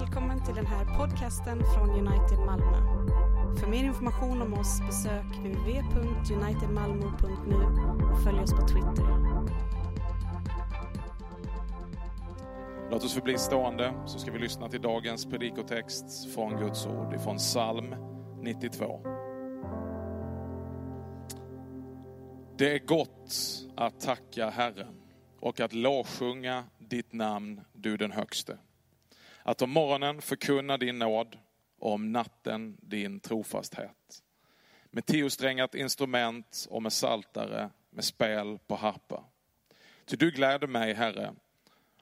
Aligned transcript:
Välkommen 0.00 0.44
till 0.44 0.54
den 0.54 0.66
här 0.66 0.98
podcasten 0.98 1.62
från 1.74 1.90
United 1.90 2.38
Malmö. 2.38 2.76
För 3.56 3.66
mer 3.66 3.84
information 3.84 4.42
om 4.42 4.54
oss 4.54 4.80
besök 4.80 5.26
www.unitedmalmo.nu 5.38 7.56
och 8.12 8.22
följ 8.22 8.40
oss 8.40 8.52
på 8.52 8.66
Twitter. 8.66 9.04
Låt 12.90 13.04
oss 13.04 13.14
förbli 13.14 13.38
stående 13.38 13.94
så 14.06 14.18
ska 14.18 14.32
vi 14.32 14.38
lyssna 14.38 14.68
till 14.68 14.82
dagens 14.82 15.26
predikotext 15.26 16.34
från 16.34 16.56
Guds 16.56 16.86
ord, 16.86 17.14
ifrån 17.14 17.36
psalm 17.36 17.94
92. 18.42 19.00
Det 22.56 22.74
är 22.74 22.86
gott 22.86 23.34
att 23.76 24.00
tacka 24.00 24.50
Herren 24.50 25.00
och 25.40 25.60
att 25.60 25.72
lovsjunga 25.72 26.64
ditt 26.78 27.12
namn, 27.12 27.60
du 27.72 27.96
den 27.96 28.12
högste. 28.12 28.58
Att 29.42 29.62
om 29.62 29.70
morgonen 29.70 30.22
förkunna 30.22 30.76
din 30.76 30.98
nåd 30.98 31.38
och 31.78 31.92
om 31.92 32.12
natten 32.12 32.76
din 32.80 33.20
trofasthet. 33.20 34.22
Med 34.90 35.06
tiosträngat 35.06 35.74
instrument 35.74 36.66
och 36.70 36.82
med 36.82 36.92
saltare, 36.92 37.70
med 37.90 38.04
spel 38.04 38.58
på 38.66 38.74
harpa. 38.74 39.24
Ty 40.04 40.16
du 40.16 40.30
gläder 40.30 40.66
mig, 40.66 40.94
Herre, 40.94 41.34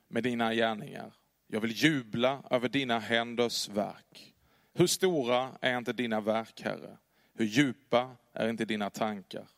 med 0.09 0.23
dina 0.23 0.55
gärningar. 0.55 1.13
Jag 1.47 1.61
vill 1.61 1.83
jubla 1.83 2.43
över 2.51 2.69
dina 2.69 2.99
händers 2.99 3.69
verk. 3.69 4.35
Hur 4.73 4.87
stora 4.87 5.51
är 5.61 5.79
inte 5.79 5.93
dina 5.93 6.21
verk, 6.21 6.61
Herre? 6.61 6.99
Hur 7.35 7.45
djupa 7.45 8.17
är 8.33 8.49
inte 8.49 8.65
dina 8.65 8.91
tankar? 8.91 9.49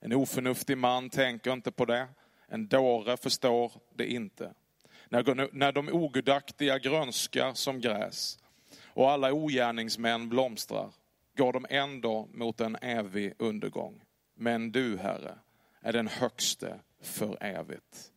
En 0.00 0.12
oförnuftig 0.12 0.78
man 0.78 1.10
tänker 1.10 1.52
inte 1.52 1.72
på 1.72 1.84
det, 1.84 2.08
en 2.48 2.68
dåre 2.68 3.16
förstår 3.16 3.72
det 3.94 4.12
inte. 4.12 4.54
När 5.08 5.72
de 5.72 5.88
ogudaktiga 5.88 6.78
grönskar 6.78 7.54
som 7.54 7.80
gräs 7.80 8.38
och 8.96 9.10
alla 9.10 9.32
ogärningsmän 9.32 10.28
blomstrar 10.28 10.90
går 11.36 11.52
de 11.52 11.66
ändå 11.70 12.28
mot 12.32 12.60
en 12.60 12.76
evig 12.76 13.34
undergång. 13.38 14.02
Men 14.34 14.72
du, 14.72 14.96
Herre, 14.96 15.38
är 15.80 15.92
den 15.92 16.08
högste 16.08 16.80
för 17.02 17.42
evigt. 17.42 18.12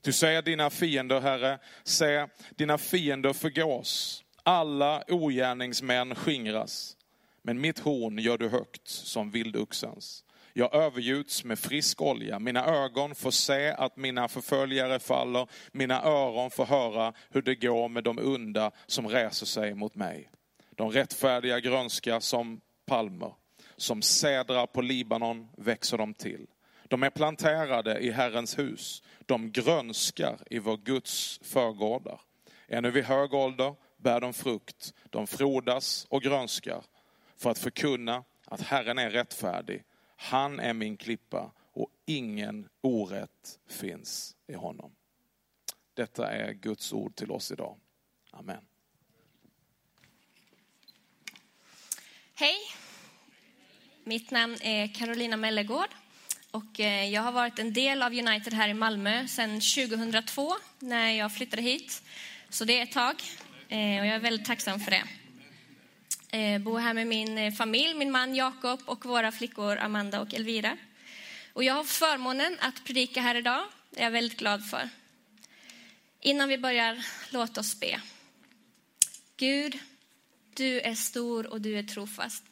Du 0.00 0.12
säger 0.12 0.42
dina 0.42 0.70
fiender, 0.70 1.20
Herre, 1.20 1.58
se 1.84 2.26
dina 2.50 2.78
fiender 2.78 3.32
förgås. 3.32 4.24
Alla 4.42 5.04
ogärningsmän 5.08 6.14
skingras. 6.14 6.96
Men 7.42 7.60
mitt 7.60 7.78
horn 7.78 8.18
gör 8.18 8.38
du 8.38 8.48
högt 8.48 8.88
som 8.88 9.30
vildoxens. 9.30 10.24
Jag 10.58 10.74
övergjuts 10.74 11.44
med 11.44 11.58
frisk 11.58 12.02
olja. 12.02 12.38
Mina 12.38 12.66
ögon 12.66 13.14
får 13.14 13.30
se 13.30 13.70
att 13.70 13.96
mina 13.96 14.28
förföljare 14.28 14.98
faller. 14.98 15.48
Mina 15.72 16.02
öron 16.02 16.50
får 16.50 16.66
höra 16.66 17.12
hur 17.30 17.42
det 17.42 17.54
går 17.54 17.88
med 17.88 18.04
de 18.04 18.18
onda 18.18 18.70
som 18.86 19.08
reser 19.08 19.46
sig 19.46 19.74
mot 19.74 19.94
mig. 19.94 20.30
De 20.74 20.90
rättfärdiga 20.90 21.60
grönskar 21.60 22.20
som 22.20 22.60
palmer. 22.86 23.32
Som 23.76 24.02
sädrar 24.02 24.66
på 24.66 24.82
Libanon 24.82 25.48
växer 25.56 25.98
de 25.98 26.14
till. 26.14 26.46
De 26.88 27.02
är 27.02 27.10
planterade 27.10 27.98
i 27.98 28.10
Herrens 28.10 28.58
hus. 28.58 29.02
De 29.26 29.52
grönskar 29.52 30.38
i 30.50 30.58
vår 30.58 30.76
Guds 30.76 31.40
förgårdar. 31.42 32.20
Ännu 32.68 32.90
vid 32.90 33.04
hög 33.04 33.34
ålder 33.34 33.74
bär 33.96 34.20
de 34.20 34.34
frukt. 34.34 34.94
De 35.10 35.26
frodas 35.26 36.06
och 36.10 36.22
grönskar 36.22 36.84
för 37.36 37.50
att 37.50 37.58
förkunna 37.58 38.24
att 38.44 38.60
Herren 38.60 38.98
är 38.98 39.10
rättfärdig. 39.10 39.82
Han 40.16 40.60
är 40.60 40.74
min 40.74 40.96
klippa 40.96 41.52
och 41.72 41.90
ingen 42.06 42.68
orätt 42.80 43.58
finns 43.66 44.36
i 44.46 44.54
honom. 44.54 44.92
Detta 45.94 46.30
är 46.30 46.52
Guds 46.52 46.92
ord 46.92 47.16
till 47.16 47.30
oss 47.30 47.52
idag. 47.52 47.76
Amen. 48.30 48.64
Hej! 52.34 52.56
Mitt 54.04 54.30
namn 54.30 54.56
är 54.60 54.94
Carolina 54.94 55.36
Mellegård 55.36 55.88
och 56.50 56.80
eh, 56.80 57.08
jag 57.08 57.22
har 57.22 57.32
varit 57.32 57.58
en 57.58 57.72
del 57.72 58.02
av 58.02 58.12
United 58.12 58.52
här 58.52 58.68
i 58.68 58.74
Malmö 58.74 59.26
sedan 59.26 59.60
2002 59.60 60.52
när 60.78 61.10
jag 61.10 61.34
flyttade 61.34 61.62
hit. 61.62 62.02
Så 62.48 62.64
det 62.64 62.78
är 62.78 62.82
ett 62.82 62.92
tag 62.92 63.14
eh, 63.68 64.00
och 64.00 64.06
jag 64.06 64.14
är 64.14 64.18
väldigt 64.18 64.46
tacksam 64.46 64.80
för 64.80 64.90
det. 64.90 65.02
Eh, 66.36 66.52
jag 66.52 66.60
bor 66.60 66.78
här 66.78 66.94
med 66.94 67.06
min 67.06 67.38
eh, 67.38 67.52
familj, 67.52 67.94
min 67.94 68.10
man 68.10 68.34
Jakob 68.34 68.80
och 68.84 69.04
våra 69.04 69.32
flickor 69.32 69.78
Amanda 69.78 70.20
och 70.20 70.34
Elvira. 70.34 70.76
Och 71.52 71.64
jag 71.64 71.74
har 71.74 71.84
förmånen 71.84 72.56
att 72.60 72.84
predika 72.84 73.20
här 73.20 73.34
idag. 73.34 73.64
Det 73.90 74.00
är 74.00 74.04
jag 74.04 74.10
väldigt 74.10 74.38
glad 74.38 74.66
för. 74.66 74.88
Innan 76.20 76.48
vi 76.48 76.58
börjar, 76.58 77.06
låt 77.30 77.58
oss 77.58 77.80
be. 77.80 78.00
Gud, 79.36 79.78
du 80.54 80.80
är 80.80 80.94
stor 80.94 81.46
och 81.46 81.60
du 81.60 81.78
är 81.78 81.82
trofast. 81.82 82.44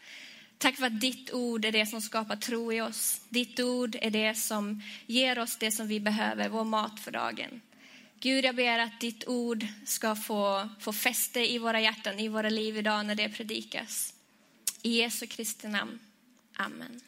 Tack 0.58 0.76
för 0.76 0.86
att 0.86 1.00
ditt 1.00 1.32
ord 1.32 1.64
är 1.64 1.72
det 1.72 1.86
som 1.86 2.00
skapar 2.00 2.36
tro 2.36 2.72
i 2.72 2.80
oss. 2.80 3.20
Ditt 3.28 3.60
ord 3.60 3.96
är 4.00 4.10
det 4.10 4.34
som 4.34 4.82
ger 5.06 5.38
oss 5.38 5.56
det 5.56 5.70
som 5.70 5.88
vi 5.88 6.00
behöver, 6.00 6.48
vår 6.48 6.64
mat 6.64 7.00
för 7.00 7.10
dagen. 7.10 7.60
Gud, 8.24 8.44
jag 8.44 8.56
ber 8.56 8.78
att 8.78 9.00
ditt 9.00 9.28
ord 9.28 9.66
ska 9.84 10.14
få, 10.16 10.68
få 10.80 10.92
fäste 10.92 11.52
i 11.52 11.58
våra 11.58 11.80
hjärtan, 11.80 12.20
i 12.20 12.28
våra 12.28 12.48
liv 12.48 12.76
idag 12.76 13.06
när 13.06 13.14
det 13.14 13.28
predikas. 13.28 14.14
I 14.82 14.98
Jesu 14.98 15.26
Kristi 15.26 15.68
namn. 15.68 16.00
Amen. 16.56 17.00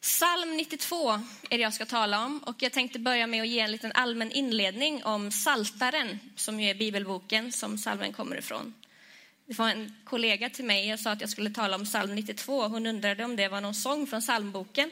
Psalm 0.00 0.56
92 0.56 1.10
är 1.50 1.58
det 1.58 1.62
jag 1.62 1.74
ska 1.74 1.86
tala 1.86 2.24
om 2.24 2.38
och 2.38 2.62
jag 2.62 2.72
tänkte 2.72 2.98
börja 2.98 3.26
med 3.26 3.42
att 3.42 3.48
ge 3.48 3.60
en 3.60 3.72
liten 3.72 3.92
allmän 3.94 4.32
inledning 4.32 5.04
om 5.04 5.30
Saltaren 5.30 6.18
som 6.36 6.60
ju 6.60 6.70
är 6.70 6.74
bibelboken 6.74 7.52
som 7.52 7.78
salmen 7.78 8.12
kommer 8.12 8.36
ifrån. 8.36 8.74
Det 9.46 9.58
var 9.58 9.70
en 9.70 9.94
kollega 10.04 10.50
till 10.50 10.64
mig, 10.64 10.88
jag 10.88 11.00
sa 11.00 11.10
att 11.10 11.20
jag 11.20 11.30
skulle 11.30 11.50
tala 11.50 11.76
om 11.76 11.84
psalm 11.84 12.14
92. 12.14 12.68
Hon 12.68 12.86
undrade 12.86 13.24
om 13.24 13.36
det 13.36 13.48
var 13.48 13.60
någon 13.60 13.74
sång 13.74 14.06
från 14.06 14.20
psalmboken. 14.20 14.90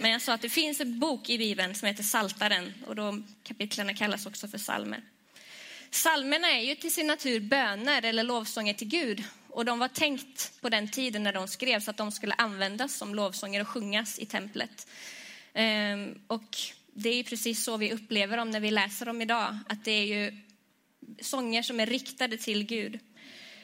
Men 0.00 0.10
jag 0.10 0.22
sa 0.22 0.32
att 0.32 0.40
det 0.40 0.48
finns 0.48 0.80
en 0.80 0.98
bok 0.98 1.30
i 1.30 1.38
Bibeln 1.38 1.74
som 1.74 1.88
heter 1.88 2.02
Saltaren 2.02 2.74
och 2.86 2.96
de 2.96 3.26
kapitlen 3.42 3.94
kallas 3.94 4.26
också 4.26 4.48
för 4.48 4.58
psalmer. 4.58 5.02
Psalmerna 5.90 6.50
är 6.50 6.60
ju 6.60 6.74
till 6.74 6.94
sin 6.94 7.06
natur 7.06 7.40
böner 7.40 8.04
eller 8.04 8.22
lovsånger 8.22 8.74
till 8.74 8.88
Gud. 8.88 9.24
Och 9.48 9.64
de 9.64 9.78
var 9.78 9.88
tänkt 9.88 10.60
på 10.60 10.68
den 10.68 10.90
tiden 10.90 11.22
när 11.22 11.32
de 11.32 11.48
skrevs 11.48 11.88
att 11.88 11.96
de 11.96 12.12
skulle 12.12 12.34
användas 12.34 12.94
som 12.94 13.14
lovsånger 13.14 13.60
och 13.60 13.68
sjungas 13.68 14.18
i 14.18 14.26
templet. 14.26 14.86
Ehm, 15.54 16.20
och 16.26 16.56
det 16.94 17.08
är 17.08 17.24
precis 17.24 17.64
så 17.64 17.76
vi 17.76 17.92
upplever 17.92 18.36
dem 18.36 18.50
när 18.50 18.60
vi 18.60 18.70
läser 18.70 19.06
dem 19.06 19.22
idag. 19.22 19.58
Att 19.68 19.84
det 19.84 19.92
är 19.92 20.04
ju 20.04 20.42
sånger 21.20 21.62
som 21.62 21.80
är 21.80 21.86
riktade 21.86 22.36
till 22.36 22.66
Gud. 22.66 22.98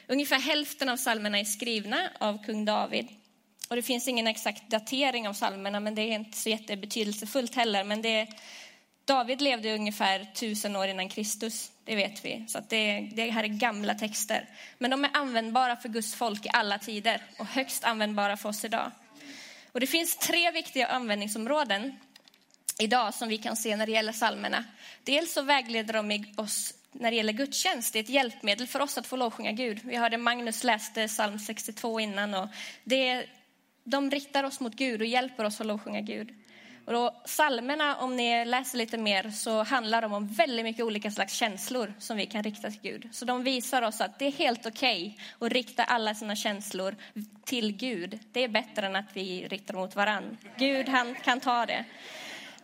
Ungefär 0.07 0.39
hälften 0.39 0.89
av 0.89 0.97
psalmerna 0.97 1.39
är 1.39 1.45
skrivna 1.45 2.09
av 2.19 2.45
kung 2.45 2.65
David. 2.65 3.07
Och 3.69 3.75
det 3.75 3.81
finns 3.81 4.07
ingen 4.07 4.27
exakt 4.27 4.69
datering 4.69 5.27
av 5.27 5.33
psalmerna, 5.33 5.79
men 5.79 5.95
det 5.95 6.01
är 6.01 6.15
inte 6.15 6.37
så 6.37 6.49
jättebetydelsefullt 6.49 7.55
heller. 7.55 7.83
Men 7.83 8.01
det, 8.01 8.27
David 9.05 9.41
levde 9.41 9.75
ungefär 9.75 10.25
tusen 10.35 10.75
år 10.75 10.87
innan 10.87 11.09
Kristus, 11.09 11.71
det 11.83 11.95
vet 11.95 12.25
vi. 12.25 12.45
Så 12.47 12.59
det, 12.69 13.09
det 13.13 13.29
här 13.29 13.43
är 13.43 13.47
gamla 13.47 13.95
texter. 13.95 14.49
Men 14.77 14.91
de 14.91 15.05
är 15.05 15.09
användbara 15.13 15.75
för 15.75 15.89
Guds 15.89 16.15
folk 16.15 16.45
i 16.45 16.49
alla 16.53 16.77
tider 16.77 17.21
och 17.39 17.45
högst 17.45 17.83
användbara 17.83 18.37
för 18.37 18.49
oss 18.49 18.65
idag. 18.65 18.91
Och 19.71 19.79
det 19.79 19.87
finns 19.87 20.17
tre 20.17 20.51
viktiga 20.51 20.87
användningsområden 20.87 21.99
idag 22.79 23.13
som 23.13 23.29
vi 23.29 23.37
kan 23.37 23.55
se 23.55 23.75
när 23.75 23.85
det 23.85 23.91
gäller 23.91 24.13
psalmerna. 24.13 24.63
Dels 25.03 25.33
så 25.33 25.41
vägleder 25.41 25.93
de 25.93 26.25
oss 26.37 26.73
när 26.91 27.11
det 27.11 27.17
gäller 27.17 27.33
gudstjänst. 27.33 27.93
Det 27.93 27.99
är 27.99 28.03
ett 28.03 28.09
hjälpmedel 28.09 28.67
för 28.67 28.79
oss 28.79 28.97
att 28.97 29.07
få 29.07 29.15
lovsjunga 29.15 29.51
Gud. 29.51 29.79
Vi 29.83 29.95
hörde 29.95 30.17
Magnus 30.17 30.63
läste 30.63 31.07
psalm 31.07 31.39
62 31.39 31.99
innan. 31.99 32.33
Och 32.33 32.49
det, 32.83 33.25
de 33.85 34.11
riktar 34.11 34.43
oss 34.43 34.59
mot 34.59 34.75
Gud 34.75 35.01
och 35.01 35.07
hjälper 35.07 35.43
oss 35.43 35.61
att 35.61 35.67
lovsjunga 35.67 36.01
Gud. 36.01 36.33
Och 36.85 36.93
då, 36.93 37.21
psalmerna, 37.25 37.95
om 37.95 38.15
ni 38.15 38.45
läser 38.45 38.77
lite 38.77 38.97
mer, 38.97 39.29
så 39.29 39.63
handlar 39.63 40.01
de 40.01 40.13
om 40.13 40.27
väldigt 40.27 40.65
mycket 40.65 40.85
olika 40.85 41.11
slags 41.11 41.33
känslor 41.33 41.93
som 41.99 42.17
vi 42.17 42.25
kan 42.25 42.43
rikta 42.43 42.71
till 42.71 42.79
Gud. 42.81 43.09
Så 43.11 43.25
de 43.25 43.43
visar 43.43 43.81
oss 43.81 44.01
att 44.01 44.19
det 44.19 44.25
är 44.25 44.31
helt 44.31 44.65
okej 44.65 45.17
okay 45.37 45.47
att 45.47 45.53
rikta 45.53 45.83
alla 45.83 46.15
sina 46.15 46.35
känslor 46.35 46.95
till 47.45 47.77
Gud. 47.77 48.19
Det 48.31 48.43
är 48.43 48.47
bättre 48.47 48.85
än 48.85 48.95
att 48.95 49.09
vi 49.13 49.47
riktar 49.47 49.73
dem 49.73 49.81
mot 49.81 49.95
varann. 49.95 50.37
Gud, 50.57 50.89
han 50.89 51.15
kan 51.15 51.39
ta 51.39 51.65
det. 51.65 51.85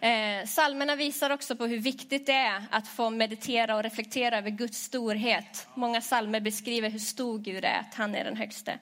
Eh, 0.07 0.45
salmerna 0.45 0.95
visar 0.95 1.29
också 1.29 1.55
på 1.55 1.65
hur 1.65 1.79
viktigt 1.79 2.25
det 2.25 2.33
är 2.33 2.63
att 2.71 2.87
få 2.87 3.09
meditera 3.09 3.75
och 3.75 3.83
reflektera 3.83 4.37
över 4.37 4.49
Guds 4.49 4.83
storhet. 4.83 5.67
Många 5.75 6.01
salmer 6.01 6.39
beskriver 6.39 6.89
hur 6.89 6.99
stor 6.99 7.39
Gud 7.39 7.65
är, 7.65 7.79
att 7.79 7.95
han 7.95 8.15
är 8.15 8.23
den 8.23 8.37
högste. 8.37 8.79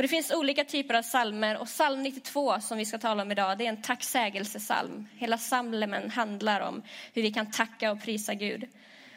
Och 0.00 0.02
det 0.02 0.08
finns 0.08 0.30
olika 0.30 0.64
typer 0.64 0.94
av 0.94 1.02
salmer 1.02 1.56
och 1.56 1.66
psalm 1.66 2.02
92 2.02 2.60
som 2.60 2.78
vi 2.78 2.84
ska 2.84 2.98
tala 2.98 3.22
om 3.22 3.32
idag, 3.32 3.58
det 3.58 3.64
är 3.64 3.68
en 3.68 3.82
tacksägelsesalm. 3.82 5.06
Hela 5.16 5.36
psalmen 5.36 6.10
handlar 6.10 6.60
om 6.60 6.82
hur 7.12 7.22
vi 7.22 7.32
kan 7.32 7.50
tacka 7.50 7.90
och 7.90 8.02
prisa 8.02 8.34
Gud. 8.34 8.68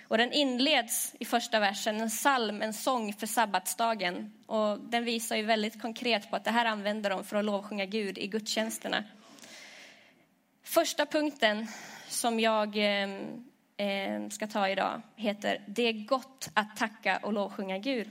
Och 0.08 0.18
den 0.18 0.32
inleds 0.32 1.16
i 1.20 1.26
första 1.26 1.60
versen, 1.60 2.02
en 2.02 2.10
psalm, 2.10 2.62
en 2.62 2.74
sång 2.74 3.14
för 3.14 3.28
sabbatsdagen. 3.28 4.34
Och 4.46 4.80
den 4.80 5.04
visar 5.04 5.36
ju 5.36 5.44
väldigt 5.44 5.82
konkret 5.82 6.30
på 6.30 6.36
att 6.36 6.44
det 6.44 6.52
här 6.52 6.66
använder 6.66 7.10
de 7.10 7.24
för 7.24 7.36
att 7.36 7.46
lovsjunga 7.46 7.86
Gud 7.86 8.18
i 8.18 8.28
gudstjänsterna. 8.28 9.04
Första 10.64 11.06
punkten 11.06 11.68
som 12.08 12.40
jag 12.40 12.78
eh, 12.78 13.10
eh, 13.88 14.30
ska 14.30 14.48
ta 14.48 14.70
idag 14.70 15.02
heter 15.16 15.62
Det 15.68 15.84
är 15.84 16.06
gott 16.06 16.50
att 16.54 16.78
tacka 16.78 17.20
och 17.24 17.34
lovsjunga 17.34 17.78
Gud. 17.78 18.10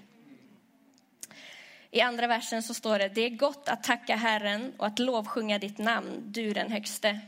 I 1.94 2.00
andra 2.00 2.26
versen 2.26 2.62
så 2.62 2.74
står 2.74 2.98
det 2.98 3.08
Det 3.08 3.20
är 3.20 3.30
gott 3.30 3.68
att 3.68 3.84
tacka 3.84 4.16
Herren 4.16 4.72
och 4.76 4.86
att 4.86 4.98
lovsjunga 4.98 5.58
ditt 5.58 5.78
namn, 5.78 6.22
du 6.26 6.52
den 6.52 6.72
högste. 6.72 7.20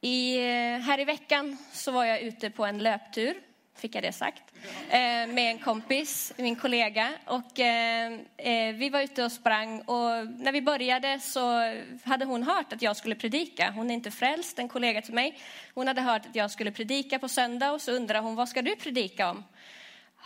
I, 0.00 0.36
eh, 0.36 0.78
här 0.78 1.00
i 1.00 1.04
veckan 1.04 1.58
så 1.72 1.92
var 1.92 2.04
jag 2.04 2.20
ute 2.20 2.50
på 2.50 2.66
en 2.66 2.78
löptur, 2.78 3.34
fick 3.76 3.94
jag 3.94 4.02
det 4.02 4.12
sagt, 4.12 4.42
eh, 4.88 4.98
med 5.26 5.38
en 5.50 5.58
kompis, 5.58 6.32
min 6.36 6.56
kollega. 6.56 7.12
Och, 7.24 7.60
eh, 7.60 8.74
vi 8.74 8.90
var 8.92 9.00
ute 9.00 9.24
och 9.24 9.32
sprang 9.32 9.80
och 9.80 10.26
när 10.26 10.52
vi 10.52 10.62
började 10.62 11.20
så 11.20 11.74
hade 12.04 12.24
hon 12.24 12.42
hört 12.42 12.72
att 12.72 12.82
jag 12.82 12.96
skulle 12.96 13.14
predika. 13.14 13.70
Hon 13.70 13.90
är 13.90 13.94
inte 13.94 14.10
frälst, 14.10 14.58
en 14.58 14.68
kollega 14.68 15.02
till 15.02 15.14
mig. 15.14 15.38
Hon 15.74 15.86
hade 15.86 16.00
hört 16.00 16.26
att 16.26 16.36
jag 16.36 16.50
skulle 16.50 16.72
predika 16.72 17.18
på 17.18 17.28
söndag 17.28 17.72
och 17.72 17.80
så 17.80 17.92
undrade 17.92 18.24
hon 18.24 18.34
vad 18.34 18.48
ska 18.48 18.62
du 18.62 18.76
predika 18.76 19.30
om? 19.30 19.44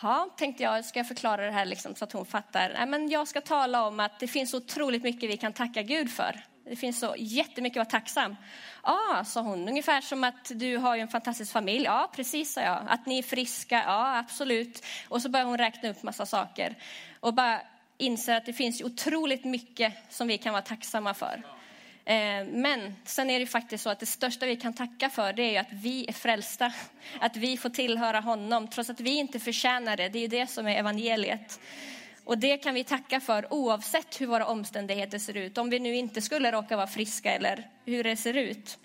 Ja, 0.02 0.28
tänkte 0.36 0.62
jag, 0.62 0.84
ska 0.84 0.98
jag 0.98 1.08
förklara 1.08 1.46
det 1.46 1.52
här 1.52 1.64
liksom 1.64 1.94
så 1.94 2.04
att 2.04 2.12
hon 2.12 2.26
fattar? 2.26 2.72
Nej, 2.74 2.86
men 2.86 3.08
jag 3.08 3.28
ska 3.28 3.40
tala 3.40 3.86
om 3.86 4.00
att 4.00 4.20
det 4.20 4.26
finns 4.26 4.54
otroligt 4.54 5.02
mycket 5.02 5.30
vi 5.30 5.36
kan 5.36 5.52
tacka 5.52 5.82
Gud 5.82 6.10
för. 6.10 6.44
Det 6.68 6.76
finns 6.76 6.98
så 6.98 7.14
jättemycket 7.18 7.80
att 7.80 7.86
vara 7.86 8.00
tacksam. 8.00 8.36
Ja, 8.82 9.24
sa 9.26 9.40
hon, 9.40 9.68
ungefär 9.68 10.00
som 10.00 10.24
att 10.24 10.50
du 10.54 10.76
har 10.76 10.96
ju 10.96 11.00
en 11.00 11.08
fantastisk 11.08 11.52
familj. 11.52 11.84
Ja, 11.84 12.10
precis, 12.16 12.52
sa 12.52 12.60
jag. 12.60 12.82
Att 12.88 13.06
ni 13.06 13.18
är 13.18 13.22
friska, 13.22 13.82
ja, 13.86 14.18
absolut. 14.18 14.84
Och 15.08 15.22
så 15.22 15.28
börjar 15.28 15.46
hon 15.46 15.58
räkna 15.58 15.88
upp 15.88 16.02
massa 16.02 16.26
saker. 16.26 16.74
Och 17.20 17.34
bara 17.34 17.60
inser 17.98 18.36
att 18.36 18.46
det 18.46 18.52
finns 18.52 18.82
otroligt 18.82 19.44
mycket 19.44 19.94
som 20.08 20.28
vi 20.28 20.38
kan 20.38 20.52
vara 20.52 20.62
tacksamma 20.62 21.14
för. 21.14 21.42
Eh, 22.06 22.46
men 22.46 22.96
sen 23.04 23.30
är 23.30 23.40
det 23.40 23.46
faktiskt 23.46 23.84
så 23.84 23.90
att 23.90 24.00
det 24.00 24.06
största 24.06 24.46
vi 24.46 24.56
kan 24.56 24.72
tacka 24.72 25.10
för 25.10 25.32
det 25.32 25.56
är 25.56 25.60
att 25.60 25.72
vi 25.72 26.06
är 26.08 26.12
frälsta. 26.12 26.72
Att 27.20 27.36
vi 27.36 27.56
får 27.56 27.70
tillhöra 27.70 28.20
honom 28.20 28.68
trots 28.68 28.90
att 28.90 29.00
vi 29.00 29.10
inte 29.10 29.40
förtjänar 29.40 29.96
det. 29.96 30.08
Det 30.08 30.18
är 30.18 30.28
det 30.28 30.46
som 30.46 30.66
är 30.66 30.78
evangeliet. 30.78 31.60
Och 32.24 32.38
det 32.38 32.56
kan 32.56 32.74
vi 32.74 32.84
tacka 32.84 33.20
för 33.20 33.52
oavsett 33.52 34.20
hur 34.20 34.26
våra 34.26 34.46
omständigheter 34.46 35.18
ser 35.18 35.36
ut. 35.36 35.58
Om 35.58 35.70
vi 35.70 35.78
nu 35.78 35.96
inte 35.96 36.22
skulle 36.22 36.52
råka 36.52 36.76
vara 36.76 36.86
friska 36.86 37.32
eller 37.32 37.68
hur 37.84 38.04
det 38.04 38.16
ser 38.16 38.34
ut. 38.34 38.78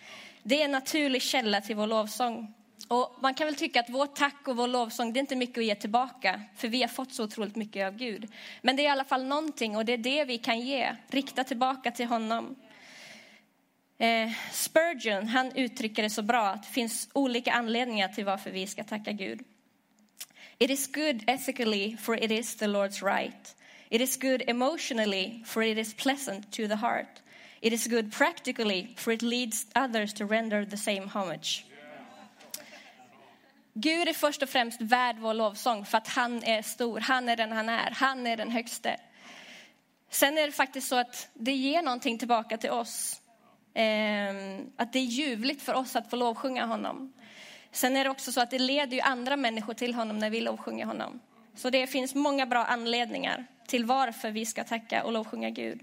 Det 0.44 0.62
är 0.62 0.66
en 0.66 0.71
naturlig 0.71 1.21
källa 1.21 1.62
till 1.62 1.75
vår 1.75 1.88
lovsång. 1.88 2.54
Och 2.88 3.18
man 3.21 3.33
kan 3.33 3.48
väl 3.48 3.56
tycka 3.56 3.80
att 3.80 3.89
vårt 3.89 4.16
tack 4.16 4.48
och 4.48 4.57
vår 4.57 4.68
lovsång, 4.68 5.13
det 5.13 5.18
är 5.18 5.21
inte 5.21 5.36
mycket 5.36 5.57
att 5.57 5.66
ge 5.66 5.75
tillbaka. 5.75 6.42
För 6.56 6.68
vi 6.68 6.81
har 6.81 6.88
fått 6.88 7.13
så 7.13 7.24
otroligt 7.24 7.56
mycket 7.56 7.88
av 7.88 7.95
Gud. 7.95 8.31
Men 8.62 8.75
det 8.75 8.81
är 8.81 8.86
i 8.86 8.88
alla 8.89 9.04
fall 9.04 9.25
någonting 9.25 9.77
och 9.77 9.86
det 9.86 9.94
är 9.94 9.98
det 9.98 10.25
vi 10.25 10.38
kan 10.38 10.60
ge. 10.60 10.95
Rikta 11.10 11.44
tillbaka 11.44 11.92
till 11.92 12.06
honom. 12.06 12.56
Eh, 14.01 14.31
Spurgeon 14.51 15.28
han 15.28 15.51
uttrycker 15.56 16.04
det 16.04 16.10
så 16.10 16.22
bra 16.22 16.48
att 16.48 16.63
det 16.63 16.69
finns 16.69 17.10
olika 17.13 17.51
anledningar 17.54 18.07
till 18.07 18.25
varför 18.25 18.51
vi 18.51 18.68
ska 18.68 18.84
tacka 18.84 19.12
Gud. 19.12 19.42
It 20.57 20.69
is 20.69 20.88
good 20.88 21.24
ethically, 21.30 21.98
for 21.98 22.24
it 22.24 22.31
is 22.31 22.56
the 22.56 22.68
Lord's 22.68 23.16
right. 23.16 23.56
It 23.90 24.01
is 24.01 24.18
good 24.18 24.42
emotionally, 24.48 25.44
for 25.46 25.63
it 25.63 25.78
is 25.78 25.94
pleasant 25.94 26.51
to 26.51 26.68
the 26.68 26.75
heart. 26.75 27.22
It 27.62 27.74
is 27.74 27.88
good 27.88 28.13
practically, 28.13 28.88
for 28.96 29.13
it 29.13 29.22
leads 29.22 29.68
others 29.75 30.13
to 30.13 30.25
render 30.25 30.66
the 30.66 30.78
same 30.78 31.07
homage. 31.13 31.66
Gud 33.74 34.07
är 34.07 34.13
först 34.13 34.44
och 34.44 34.50
främst 34.50 34.81
värd 34.81 35.16
vår 35.19 35.34
lovsång 35.34 35.86
för 35.86 35.98
att 35.98 36.07
han 36.07 36.44
är 36.44 36.62
stor, 36.62 37.00
han 37.00 37.30
är 37.30 37.36
den 37.36 37.52
han 37.52 37.69
är, 37.69 37.92
han 37.92 38.28
är 38.28 38.38
den 38.38 38.52
högste. 38.52 38.98
Sen 40.10 40.38
är 40.38 40.45
det 40.45 40.52
faktiskt 40.52 40.88
så 40.88 40.95
att 40.95 41.30
det 41.34 41.54
ger 41.54 41.81
någonting 41.81 42.18
tillbaka 42.18 42.57
till 42.57 42.72
oss. 42.72 43.22
Ehm, 43.81 44.72
att 44.76 44.94
det 44.94 45.00
är 45.00 45.04
ljuvligt 45.04 45.62
för 45.62 45.74
oss 45.74 45.96
att 45.96 46.10
få 46.10 46.16
lovsjunga 46.16 46.66
honom. 46.66 47.14
Sen 47.72 47.96
är 47.96 48.04
det 48.04 48.10
också 48.10 48.31
så 48.31 48.42
att 48.42 48.52
det 48.52 48.60
leder 48.60 48.94
ju 48.96 49.02
andra 49.02 49.36
människor 49.36 49.74
till 49.74 49.94
honom 49.94 50.20
när 50.20 50.30
vi 50.30 50.42
lovsjunger 50.42 50.86
honom. 50.86 51.20
Så 51.56 51.70
det 51.70 51.88
finns 51.88 52.16
många 52.16 52.46
bra 52.46 52.66
anledningar 52.66 53.46
till 53.68 53.86
varför 53.86 54.31
vi 54.31 54.46
ska 54.46 54.64
tacka 54.64 55.04
och 55.04 55.12
lovsjunga 55.12 55.50
Gud. 55.50 55.80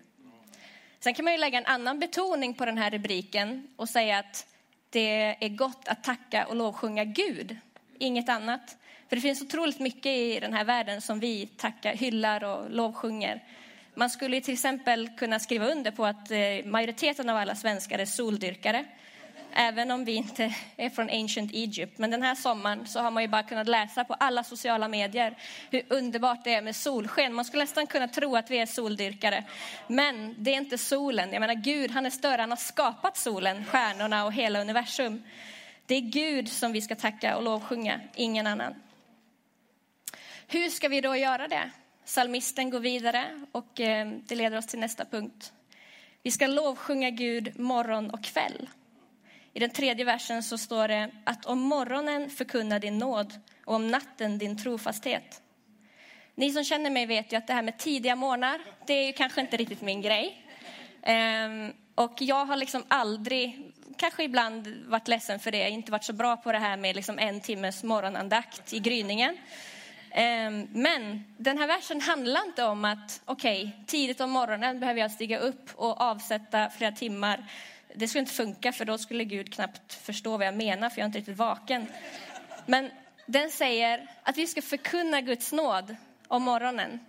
Sen 1.01 1.15
kan 1.15 1.25
man 1.25 1.35
ju 1.35 1.41
lägga 1.41 1.59
en 1.59 1.67
annan 1.67 1.99
betoning 1.99 2.55
på 2.55 2.65
den 2.65 2.79
här 2.79 2.91
rubriken 2.91 3.69
och 3.77 3.89
säga 3.89 4.19
att 4.19 4.47
det 4.91 5.45
är 5.45 5.49
gott 5.49 5.89
att 5.89 6.05
tacka 6.05 6.47
och 6.47 6.57
lovsjunga 6.57 7.05
Gud, 7.05 7.57
inget 7.99 8.29
annat. 8.29 8.77
För 9.09 9.17
det 9.17 9.23
finns 9.23 9.43
otroligt 9.43 9.81
mycket 9.81 10.07
i 10.07 10.41
den 10.41 10.53
här 10.53 10.65
världen 10.65 11.01
som 11.01 11.21
vi 11.21 11.47
tackar, 11.47 11.95
hyllar 11.95 12.45
och 12.45 12.71
lovsjunger. 12.71 13.43
Man 13.99 14.11
skulle 14.11 14.41
till 14.41 14.55
exempel 14.55 15.09
kunna 15.17 15.39
skriva 15.39 15.67
under 15.67 15.91
på 15.91 16.07
att 16.07 16.31
eh, 16.31 16.39
majoriteten 16.65 17.29
av 17.29 17.37
alla 17.37 17.55
svenskar 17.55 17.99
är 17.99 18.05
soldyrkare. 18.05 18.85
Även 19.53 19.91
om 19.91 20.05
vi 20.05 20.13
inte 20.13 20.55
är 20.77 20.91
från 20.91 21.11
ancient 21.11 21.53
Egypt. 21.53 21.99
Men 21.99 22.11
den 22.11 22.23
här 22.23 22.35
sommaren 22.35 22.87
så 22.87 23.01
har 23.01 23.11
man 23.11 23.23
ju 23.23 23.29
bara 23.29 23.43
kunnat 23.43 23.69
läsa 23.69 24.05
på 24.05 24.15
alla 24.15 24.45
sociala 24.45 24.89
medier 24.89 25.39
hur 25.71 25.83
underbart 25.89 26.45
det 26.45 26.55
är 26.55 26.63
med 26.63 26.77
solsken. 26.77 27.35
Man 27.35 27.45
skulle 27.45 27.63
nästan 27.63 27.87
kunna 27.87 28.09
tro 28.09 28.37
att 28.37 28.51
vi 28.51 28.59
är 28.59 28.67
soldyrkare. 28.67 29.45
Men 29.87 30.35
det 30.39 30.51
är 30.51 30.57
inte 30.57 30.79
solen. 30.79 31.33
Jag 31.33 31.41
menar 31.41 31.55
Gud, 31.55 31.91
han 31.91 32.07
är 32.07 32.11
större. 32.11 32.41
Han 32.41 32.51
har 32.51 32.57
skapat 32.57 33.17
solen, 33.17 33.65
stjärnorna 33.65 34.25
och 34.25 34.33
hela 34.33 34.61
universum. 34.61 35.23
Det 35.87 35.95
är 35.95 36.01
Gud 36.01 36.49
som 36.49 36.73
vi 36.73 36.83
ska 36.83 36.97
tacka 36.97 37.37
och 37.37 37.43
lovsjunga, 37.43 38.01
ingen 38.15 38.47
annan. 38.47 38.75
Hur 40.47 40.69
ska 40.69 40.89
vi 40.89 41.01
då 41.01 41.17
göra 41.17 41.49
det? 41.49 41.71
Salmisten 42.09 42.71
går 42.71 42.81
vidare 42.81 43.41
och 43.53 43.81
eh, 43.81 44.09
det 44.27 44.35
leder 44.35 44.59
oss 44.59 44.67
till 44.67 44.79
nästa 44.79 45.05
punkt. 45.05 45.53
Vi 46.23 46.31
ska 46.31 46.47
lovsjunga 46.47 47.11
Gud 47.11 47.59
morgon 47.59 48.11
och 48.11 48.25
kväll. 48.25 48.69
I 49.53 49.61
den 49.61 49.71
tredje 49.71 50.05
versen 50.05 50.43
så 50.43 50.59
står 50.59 50.89
det 50.89 51.11
att 51.25 51.47
om 51.47 51.59
morgonen 51.59 52.31
förkunnar 52.31 52.79
din 52.79 52.99
nåd 52.99 53.41
och 53.65 53.75
om 53.75 53.91
natten 53.91 54.39
din 54.39 54.59
trofasthet. 54.59 55.43
Ni 56.35 56.53
som 56.53 56.65
känner 56.65 56.91
mig 56.91 57.07
vet 57.07 57.33
ju 57.33 57.37
att 57.37 57.47
det 57.47 57.53
här 57.53 57.63
med 57.63 57.79
tidiga 57.79 58.17
morgnar, 58.17 58.61
det 58.87 58.93
är 58.93 59.07
ju 59.07 59.13
kanske 59.13 59.41
inte 59.41 59.57
riktigt 59.57 59.83
min 59.83 60.03
grej. 60.03 60.47
Ehm, 61.03 61.73
och 61.95 62.15
jag 62.19 62.45
har 62.45 62.57
liksom 62.57 62.85
aldrig, 62.89 63.73
kanske 63.97 64.25
ibland 64.25 64.85
varit 64.87 65.09
ledsen 65.09 65.39
för 65.39 65.51
det, 65.51 65.71
inte 65.71 65.93
varit 65.93 66.05
så 66.05 66.13
bra 66.13 66.37
på 66.37 66.53
det 66.53 66.59
här 66.59 66.77
med 66.77 66.97
liksom 66.97 67.19
en 67.19 67.41
timmes 67.41 67.83
morgonandakt 67.83 68.73
i 68.73 68.79
gryningen. 68.79 69.37
Ehm, 70.19 70.69
men 70.73 71.25
den 71.37 71.59
här 71.59 71.67
versen 71.67 72.01
handlar 72.01 72.47
inte 72.47 72.65
om 72.65 72.85
att 72.85 73.21
okej, 73.25 73.63
okay, 73.63 73.85
tidigt 73.87 74.21
om 74.21 74.31
morgonen 74.31 74.81
behöver 74.81 75.01
jag 75.01 75.11
stiga 75.11 75.39
upp 75.39 75.71
och 75.75 76.01
avsätta 76.01 76.71
flera 76.71 76.93
timmar. 76.93 77.45
Det 77.95 78.09
skulle 78.09 78.21
inte 78.21 78.33
funka 78.33 78.73
för 78.73 78.85
då 78.85 78.99
skulle 78.99 79.25
Gud 79.25 79.55
knappt 79.55 79.93
förstå 79.93 80.37
vad 80.37 80.47
jag 80.47 80.57
menar 80.57 80.91
för 80.91 80.99
jag 80.99 81.05
är 81.05 81.07
inte 81.07 81.19
riktigt 81.19 81.37
vaken. 81.37 81.87
Men 82.67 82.91
den 83.27 83.51
säger 83.51 84.11
att 84.23 84.37
vi 84.37 84.47
ska 84.47 84.63
förkunna 84.63 85.21
Guds 85.21 85.53
nåd 85.53 85.97
om 86.29 86.43
morgonen. 86.43 87.01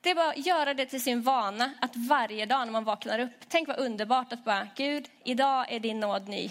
Det 0.00 0.10
är 0.10 0.14
bara 0.14 0.30
att 0.30 0.46
göra 0.46 0.74
det 0.74 0.86
till 0.86 1.02
sin 1.02 1.22
vana 1.22 1.72
att 1.80 1.96
varje 1.96 2.46
dag 2.46 2.66
när 2.66 2.72
man 2.72 2.84
vaknar 2.84 3.18
upp, 3.18 3.40
tänk 3.48 3.68
vad 3.68 3.78
underbart 3.78 4.32
att 4.32 4.44
bara, 4.44 4.68
Gud, 4.76 5.08
idag 5.24 5.72
är 5.72 5.80
din 5.80 6.00
nåd 6.00 6.28
ny. 6.28 6.50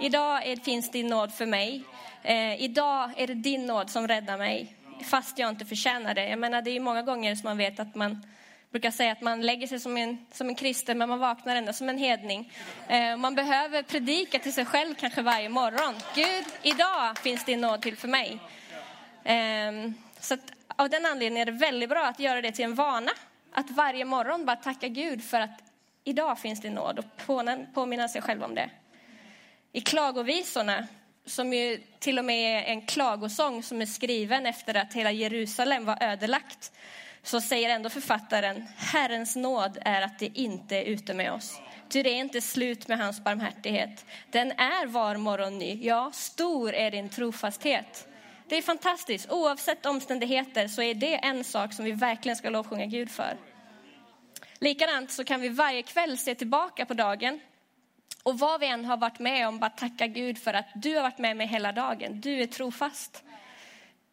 Idag 0.00 0.46
är, 0.46 0.56
finns 0.56 0.90
din 0.90 1.06
nåd 1.06 1.34
för 1.34 1.46
mig. 1.46 1.84
Eh, 2.22 2.62
idag 2.62 3.10
är 3.16 3.26
det 3.26 3.34
din 3.34 3.66
nåd 3.66 3.90
som 3.90 4.08
räddar 4.08 4.38
mig, 4.38 4.76
fast 5.04 5.38
jag 5.38 5.48
inte 5.48 5.64
förtjänar 5.64 6.14
det. 6.14 6.28
Jag 6.28 6.38
menar, 6.38 6.62
det 6.62 6.70
är 6.70 6.80
många 6.80 7.02
gånger 7.02 7.34
som 7.34 7.48
man 7.48 7.58
vet 7.58 7.80
att 7.80 7.94
man 7.94 8.22
brukar 8.70 8.90
säga 8.90 9.12
att 9.12 9.20
man 9.20 9.40
lägger 9.40 9.66
sig 9.66 9.80
som 9.80 9.96
en, 9.96 10.26
som 10.32 10.48
en 10.48 10.54
kristen, 10.54 10.98
men 10.98 11.08
man 11.08 11.18
vaknar 11.18 11.56
ändå 11.56 11.72
som 11.72 11.88
en 11.88 11.98
hedning. 11.98 12.52
Eh, 12.88 13.16
man 13.16 13.34
behöver 13.34 13.82
predika 13.82 14.38
till 14.38 14.52
sig 14.52 14.64
själv 14.64 14.94
kanske 14.94 15.22
varje 15.22 15.48
morgon. 15.48 15.94
Gud, 16.14 16.44
idag 16.62 17.18
finns 17.18 17.44
din 17.44 17.60
nåd 17.60 17.82
till 17.82 17.96
för 17.96 18.08
mig. 18.08 18.38
Eh, 19.24 19.90
så 20.20 20.34
att, 20.34 20.52
av 20.76 20.90
den 20.90 21.06
anledningen 21.06 21.48
är 21.48 21.52
det 21.52 21.58
väldigt 21.58 21.88
bra 21.88 22.06
att 22.06 22.20
göra 22.20 22.42
det 22.42 22.52
till 22.52 22.64
en 22.64 22.74
vana. 22.74 23.10
Att 23.52 23.70
varje 23.70 24.04
morgon 24.04 24.44
bara 24.44 24.56
tacka 24.56 24.88
Gud 24.88 25.24
för 25.24 25.40
att 25.40 25.62
idag 26.04 26.38
finns 26.38 26.60
din 26.60 26.72
nåd 26.72 26.98
och 26.98 27.04
påminna 27.74 28.08
sig 28.08 28.22
själv 28.22 28.42
om 28.42 28.54
det. 28.54 28.70
I 29.72 29.80
klagovisorna 29.80 30.86
som 31.26 31.52
ju 31.52 31.80
till 31.98 32.18
och 32.18 32.24
med 32.24 32.62
är 32.62 32.72
en 32.72 32.86
klagosång 32.86 33.62
som 33.62 33.82
är 33.82 33.86
skriven 33.86 34.46
efter 34.46 34.74
att 34.74 34.94
hela 34.94 35.12
Jerusalem 35.12 35.84
var 35.84 35.98
ödelagt, 36.00 36.72
så 37.22 37.40
säger 37.40 37.70
ändå 37.70 37.90
författaren, 37.90 38.66
Herrens 38.76 39.36
nåd 39.36 39.78
är 39.80 40.02
att 40.02 40.18
det 40.18 40.38
inte 40.38 40.76
är 40.76 40.84
ute 40.84 41.14
med 41.14 41.32
oss. 41.32 41.60
Ty 41.88 42.02
det 42.02 42.10
är 42.10 42.16
inte 42.16 42.40
slut 42.40 42.88
med 42.88 42.98
hans 42.98 43.24
barmhärtighet. 43.24 44.04
Den 44.30 44.52
är 44.52 44.86
var 44.86 45.16
morgon 45.16 45.58
ny. 45.58 45.78
Ja, 45.82 46.10
stor 46.14 46.74
är 46.74 46.90
din 46.90 47.08
trofasthet. 47.08 48.08
Det 48.48 48.56
är 48.56 48.62
fantastiskt. 48.62 49.30
Oavsett 49.30 49.86
omständigheter 49.86 50.68
så 50.68 50.82
är 50.82 50.94
det 50.94 51.14
en 51.14 51.44
sak 51.44 51.72
som 51.72 51.84
vi 51.84 51.92
verkligen 51.92 52.36
ska 52.36 52.50
lovsjunga 52.50 52.86
Gud 52.86 53.10
för. 53.10 53.36
Likadant 54.58 55.10
så 55.10 55.24
kan 55.24 55.40
vi 55.40 55.48
varje 55.48 55.82
kväll 55.82 56.18
se 56.18 56.34
tillbaka 56.34 56.86
på 56.86 56.94
dagen 56.94 57.40
och 58.22 58.38
vad 58.38 58.60
vi 58.60 58.66
än 58.66 58.84
har 58.84 58.96
varit 58.96 59.18
med 59.18 59.48
om, 59.48 59.58
bara 59.58 59.70
tacka 59.70 60.06
Gud 60.06 60.38
för 60.38 60.54
att 60.54 60.66
du 60.74 60.94
har 60.94 61.02
varit 61.02 61.18
med 61.18 61.36
mig 61.36 61.46
hela 61.46 61.72
dagen. 61.72 62.20
Du 62.20 62.42
är 62.42 62.46
trofast. 62.46 63.24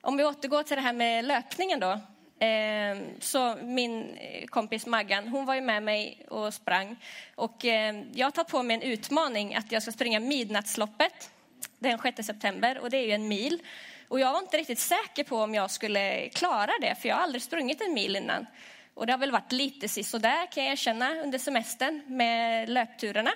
Om 0.01 0.18
vi 0.18 0.25
återgår 0.25 0.63
till 0.63 0.75
det 0.75 0.82
här 0.82 0.94
med 0.94 1.25
löpningen 1.25 1.80
då. 1.80 2.00
Ehm, 2.39 3.06
så 3.20 3.56
min 3.62 4.16
eh, 4.16 4.46
kompis 4.46 4.86
Maggan, 4.86 5.28
hon 5.28 5.46
var 5.46 5.56
ju 5.56 5.62
med 5.62 5.84
mig 5.84 6.25
och 6.30 6.54
sprang. 6.54 6.96
Och 7.36 7.66
ehm, 7.66 8.06
jag 8.13 8.25
har 8.25 8.32
tagit 8.32 8.48
på 8.48 8.63
mig 8.63 8.75
en 8.75 8.82
utmaning 8.82 9.56
att 9.56 9.72
jag 9.72 9.82
ska 9.82 9.92
springa 9.92 10.20
midnattsloppet. 10.20 11.32
den 11.80 12.00
6 12.00 12.25
september 12.25 12.78
och 12.78 12.89
det 12.89 12.98
är 12.98 13.06
ju 13.06 13.12
en 13.12 13.28
mil. 13.28 13.62
Och 14.08 14.20
jag 14.20 14.32
var 14.34 14.39
inte 14.39 14.58
riktigt 14.58 14.80
säker 14.80 15.24
på 15.24 15.38
om 15.38 15.56
jag 15.56 15.72
skulle 15.72 16.30
klara 16.30 16.72
det, 16.82 16.96
för 16.96 17.10
jag 17.10 17.16
har 17.16 17.24
aldrig 17.24 17.42
sprungit 17.42 17.82
en 17.82 17.94
mil 17.94 18.16
innan. 18.16 18.46
Och 18.94 19.08
det 19.08 19.13
har 19.13 19.18
väl 19.18 19.32
varit 19.32 19.51
lite 19.51 19.88
sisådär 19.88 20.46
kan 20.51 20.63
jag 20.63 20.72
erkänna 20.72 21.22
under 21.22 21.38
semestern 21.38 22.01
med 22.08 22.70
löpturerna. 22.70 23.32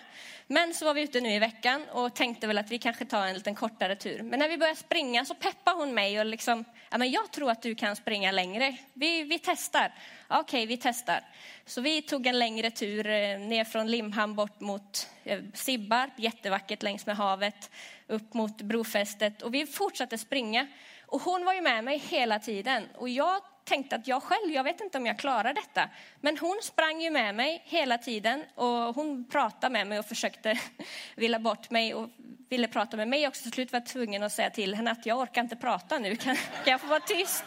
Men 0.54 0.74
så 0.74 0.86
var 0.86 0.94
vi 0.94 1.02
ute 1.02 1.22
nu 1.22 1.30
i 1.30 1.40
veckan 1.40 1.86
och 1.92 2.14
tänkte 2.16 2.48
väl 2.48 2.58
att 2.58 2.72
vi 2.72 2.80
kanske 2.80 3.06
tar 3.06 3.26
en 3.26 3.34
liten 3.34 3.56
kortare 3.56 3.96
tur. 3.96 4.22
Men 4.22 4.40
när 4.40 4.50
vi 4.50 4.58
började 4.58 4.80
springa 4.80 5.26
så 5.26 5.36
peppade 5.36 5.78
hon 5.78 5.94
mig 5.94 6.20
och 6.20 6.26
liksom, 6.26 6.66
ja 6.90 6.98
men 6.98 7.12
jag 7.12 7.32
tror 7.32 7.52
att 7.52 7.62
du 7.62 7.76
kan 7.76 7.96
springa 7.96 8.32
längre. 8.32 8.78
Vi, 8.94 9.24
vi 9.24 9.40
testar. 9.40 9.94
Okej, 10.28 10.42
okay, 10.42 10.66
vi 10.66 10.78
testar. 10.78 11.22
Så 11.66 11.82
vi 11.82 12.02
tog 12.02 12.28
en 12.28 12.40
längre 12.40 12.72
tur 12.72 13.08
eh, 13.08 13.40
ner 13.40 13.64
från 13.64 13.92
Limhamn 13.92 14.36
bort 14.36 14.60
mot 14.60 15.10
eh, 15.24 15.40
Sibbarp, 15.54 16.12
jättevackert 16.18 16.84
längs 16.84 17.06
med 17.06 17.18
havet, 17.18 17.72
upp 18.08 18.34
mot 18.34 18.58
brofästet 18.62 19.42
och 19.42 19.54
vi 19.54 19.66
fortsatte 19.66 20.18
springa. 20.18 20.68
Och 21.06 21.22
hon 21.22 21.46
var 21.46 21.54
ju 21.54 21.62
med 21.62 21.84
mig 21.84 21.98
hela 21.98 22.40
tiden 22.40 22.84
och 22.96 23.10
jag 23.10 23.42
tänkte 23.64 23.96
att 23.96 24.08
jag 24.08 24.24
själv, 24.24 24.52
jag 24.52 24.64
vet 24.64 24.82
inte 24.82 24.98
om 24.98 25.06
jag 25.06 25.20
klarar 25.20 25.54
detta. 25.54 25.90
Men 26.22 26.38
hon 26.38 26.60
sprang 26.62 27.02
ju 27.02 27.12
med 27.12 27.36
mig 27.36 27.62
hela 27.66 27.98
tiden 27.98 28.44
och 28.56 28.96
hon 28.96 29.26
pratade 29.26 29.74
med 29.74 29.88
mig 29.88 30.00
och 30.00 30.06
försökte 30.06 30.60
villa 31.16 31.40
bort 31.40 31.70
mig 31.70 31.94
och 31.94 32.10
ville 32.50 32.68
prata 32.68 32.98
med 32.98 33.08
mig 33.08 33.28
också. 33.28 33.44
Till 33.44 33.52
slut 33.52 33.72
var 33.72 33.80
jag 33.80 33.86
tvungen 33.86 34.24
att 34.24 34.32
säga 34.32 34.50
till 34.50 34.76
henne 34.76 34.92
att 34.92 35.06
jag 35.06 35.20
orkar 35.20 35.42
inte 35.42 35.56
prata 35.56 36.00
nu, 36.00 36.16
kan, 36.16 36.36
kan 36.36 36.72
jag 36.72 36.82
få 36.82 36.88
vara 36.88 37.00
tyst? 37.00 37.46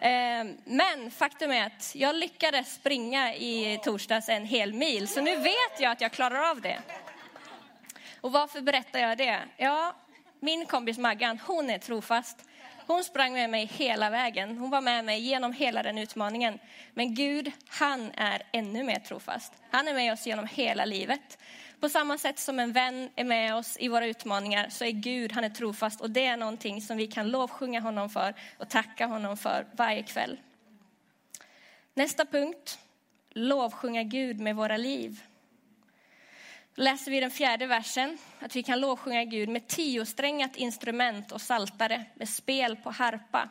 Eh, 0.00 0.44
men 0.64 1.10
faktum 1.10 1.50
är 1.50 1.66
att 1.66 1.92
jag 1.94 2.16
lyckades 2.16 2.74
springa 2.74 3.34
i 3.34 3.80
torsdags 3.84 4.28
en 4.28 4.44
hel 4.44 4.74
mil, 4.74 5.08
så 5.08 5.20
nu 5.20 5.36
vet 5.36 5.80
jag 5.80 5.92
att 5.92 6.00
jag 6.00 6.12
klarar 6.12 6.50
av 6.50 6.60
det. 6.60 6.78
Och 8.20 8.32
varför 8.32 8.60
berättar 8.60 8.98
jag 8.98 9.18
det? 9.18 9.38
Ja, 9.56 9.94
min 10.40 10.66
kompis 10.66 10.98
Maggan, 10.98 11.38
hon 11.46 11.70
är 11.70 11.78
trofast. 11.78 12.49
Hon 12.90 13.04
sprang 13.04 13.32
med 13.32 13.50
mig 13.50 13.66
hela 13.66 14.10
vägen. 14.10 14.58
Hon 14.58 14.70
var 14.70 14.80
med 14.80 15.04
mig 15.04 15.20
genom 15.20 15.52
hela 15.52 15.82
den 15.82 15.98
utmaningen. 15.98 16.58
Men 16.94 17.14
Gud, 17.14 17.52
han 17.68 18.10
är 18.16 18.42
ännu 18.52 18.84
mer 18.84 18.98
trofast. 18.98 19.52
Han 19.70 19.88
är 19.88 19.94
med 19.94 20.12
oss 20.12 20.26
genom 20.26 20.46
hela 20.46 20.84
livet. 20.84 21.38
På 21.80 21.88
samma 21.88 22.18
sätt 22.18 22.38
som 22.38 22.58
en 22.58 22.72
vän 22.72 23.10
är 23.16 23.24
med 23.24 23.54
oss 23.54 23.76
i 23.80 23.88
våra 23.88 24.06
utmaningar 24.06 24.68
så 24.68 24.84
är 24.84 24.90
Gud, 24.90 25.32
han 25.32 25.44
är 25.44 25.50
trofast 25.50 26.00
och 26.00 26.10
det 26.10 26.26
är 26.26 26.36
någonting 26.36 26.82
som 26.82 26.96
vi 26.96 27.06
kan 27.06 27.28
lovsjunga 27.28 27.80
honom 27.80 28.10
för 28.10 28.34
och 28.58 28.68
tacka 28.68 29.06
honom 29.06 29.36
för 29.36 29.66
varje 29.72 30.02
kväll. 30.02 30.40
Nästa 31.94 32.24
punkt, 32.24 32.78
lovsjunga 33.30 34.02
Gud 34.02 34.40
med 34.40 34.56
våra 34.56 34.76
liv 34.76 35.22
läser 36.74 37.10
vi 37.10 37.20
den 37.20 37.30
fjärde 37.30 37.66
versen 37.66 38.18
att 38.40 38.56
vi 38.56 38.62
kan 38.62 38.80
lovsjunga 38.80 39.24
Gud 39.24 39.48
med 39.48 39.66
tiosträngat 39.68 40.56
instrument 40.56 41.32
och 41.32 41.40
saltare 41.40 42.04
med 42.14 42.28
spel 42.28 42.76
på 42.76 42.90
harpa. 42.90 43.48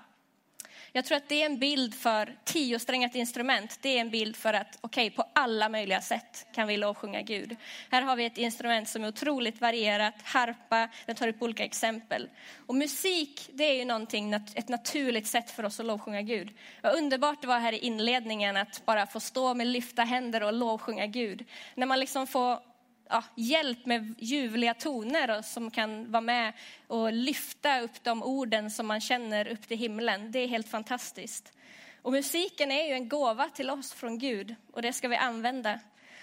Jag 0.91 1.05
tror 1.05 1.17
att 1.17 1.29
det 1.29 1.41
är 1.41 1.45
en 1.45 1.59
bild 1.59 1.95
för 1.95 2.35
tiosträngat 2.43 3.15
instrument. 3.15 3.79
Det 3.81 3.89
är 3.89 4.01
en 4.01 4.09
bild 4.09 4.35
för 4.35 4.53
att 4.53 4.77
okej, 4.81 5.07
okay, 5.07 5.15
på 5.15 5.23
alla 5.33 5.69
möjliga 5.69 6.01
sätt 6.01 6.45
kan 6.53 6.67
vi 6.67 6.77
lovsjunga 6.77 7.21
Gud. 7.21 7.55
Här 7.91 8.01
har 8.01 8.15
vi 8.15 8.25
ett 8.25 8.37
instrument 8.37 8.89
som 8.89 9.03
är 9.03 9.07
otroligt 9.07 9.61
varierat. 9.61 10.15
Harpa, 10.23 10.89
den 11.05 11.15
tar 11.15 11.27
upp 11.27 11.41
olika 11.41 11.63
exempel. 11.63 12.29
Och 12.67 12.75
musik, 12.75 13.49
det 13.53 13.63
är 13.63 13.73
ju 13.73 13.85
någonting, 13.85 14.33
ett 14.33 14.69
naturligt 14.69 15.27
sätt 15.27 15.51
för 15.51 15.65
oss 15.65 15.79
att 15.79 15.85
lovsjunga 15.85 16.21
Gud. 16.21 16.49
Vad 16.81 16.95
underbart 16.95 17.41
det 17.41 17.47
var 17.47 17.59
här 17.59 17.73
i 17.73 17.77
inledningen 17.77 18.57
att 18.57 18.85
bara 18.85 19.07
få 19.07 19.19
stå 19.19 19.53
med 19.53 19.67
lyfta 19.67 20.03
händer 20.03 20.43
och 20.43 20.53
lovsjunga 20.53 21.05
Gud. 21.07 21.45
När 21.75 21.85
man 21.85 21.99
liksom 21.99 22.27
får 22.27 22.68
ja, 23.09 23.23
hjälp 23.35 23.85
med 23.85 24.15
ljuvliga 24.19 24.73
toner 24.73 25.37
och 25.37 25.45
som 25.45 25.71
kan 25.71 26.11
vara 26.11 26.21
med 26.21 26.53
och 26.87 27.13
lyfta 27.13 27.81
upp 27.81 28.03
de 28.03 28.23
orden 28.23 28.71
som 28.71 28.87
man 28.87 29.01
känner 29.01 29.47
upp 29.47 29.67
till 29.67 29.77
himlen. 29.77 30.31
Det 30.31 30.39
är 30.39 30.47
helt 30.47 30.69
fantastiskt. 30.69 31.53
Och 32.01 32.11
musiken 32.11 32.71
är 32.71 32.87
ju 32.87 32.93
en 32.93 33.09
gåva 33.09 33.49
till 33.49 33.69
oss 33.69 33.93
från 33.93 34.19
Gud 34.19 34.55
och 34.71 34.81
det 34.81 34.93
ska 34.93 35.07
vi 35.07 35.15
använda. 35.15 35.79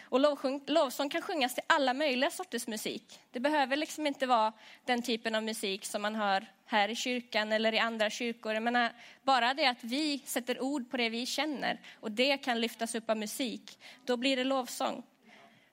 Och 0.08 0.20
lovsång, 0.20 0.62
lovsång 0.66 1.10
kan 1.10 1.22
sjungas 1.22 1.54
till 1.54 1.64
alla 1.66 1.94
möjliga 1.94 2.30
sorters 2.30 2.66
musik. 2.66 3.20
Det 3.30 3.40
behöver 3.40 3.76
liksom 3.76 4.06
inte 4.06 4.26
vara 4.26 4.52
den 4.84 5.02
typen 5.02 5.34
av 5.34 5.42
musik 5.42 5.84
som 5.84 6.02
man 6.02 6.14
hör 6.14 6.46
här 6.66 6.88
i 6.88 6.94
kyrkan 6.94 7.52
eller 7.52 7.72
i 7.74 7.78
andra 7.78 8.10
kyrkor. 8.10 8.54
Jag 8.54 8.62
menar, 8.62 8.92
bara 9.22 9.54
det 9.54 9.66
att 9.66 9.84
vi 9.84 10.22
sätter 10.24 10.62
ord 10.62 10.90
på 10.90 10.96
det 10.96 11.08
vi 11.08 11.26
känner 11.26 11.80
och 12.00 12.12
det 12.12 12.36
kan 12.36 12.60
lyftas 12.60 12.94
upp 12.94 13.10
av 13.10 13.16
musik, 13.16 13.78
då 14.04 14.16
blir 14.16 14.36
det 14.36 14.44
lovsång. 14.44 15.02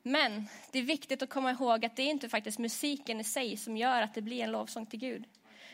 Men 0.04 0.48
det 0.72 0.80
är 0.80 0.84
viktigt 0.84 1.22
att 1.22 1.30
komma 1.30 1.52
ihåg 1.52 1.86
att 1.86 1.96
det 1.96 2.04
är 2.04 2.10
inte 2.10 2.30
faktiskt 2.30 2.60
musiken 2.60 3.20
i 3.20 3.24
sig 3.24 3.58
som 3.58 3.78
gör 3.78 4.02
att 4.02 4.14
det 4.14 4.22
blir 4.22 4.44
en 4.44 4.52
lovsång 4.52 4.86
till 4.86 5.00
Gud. 5.00 5.26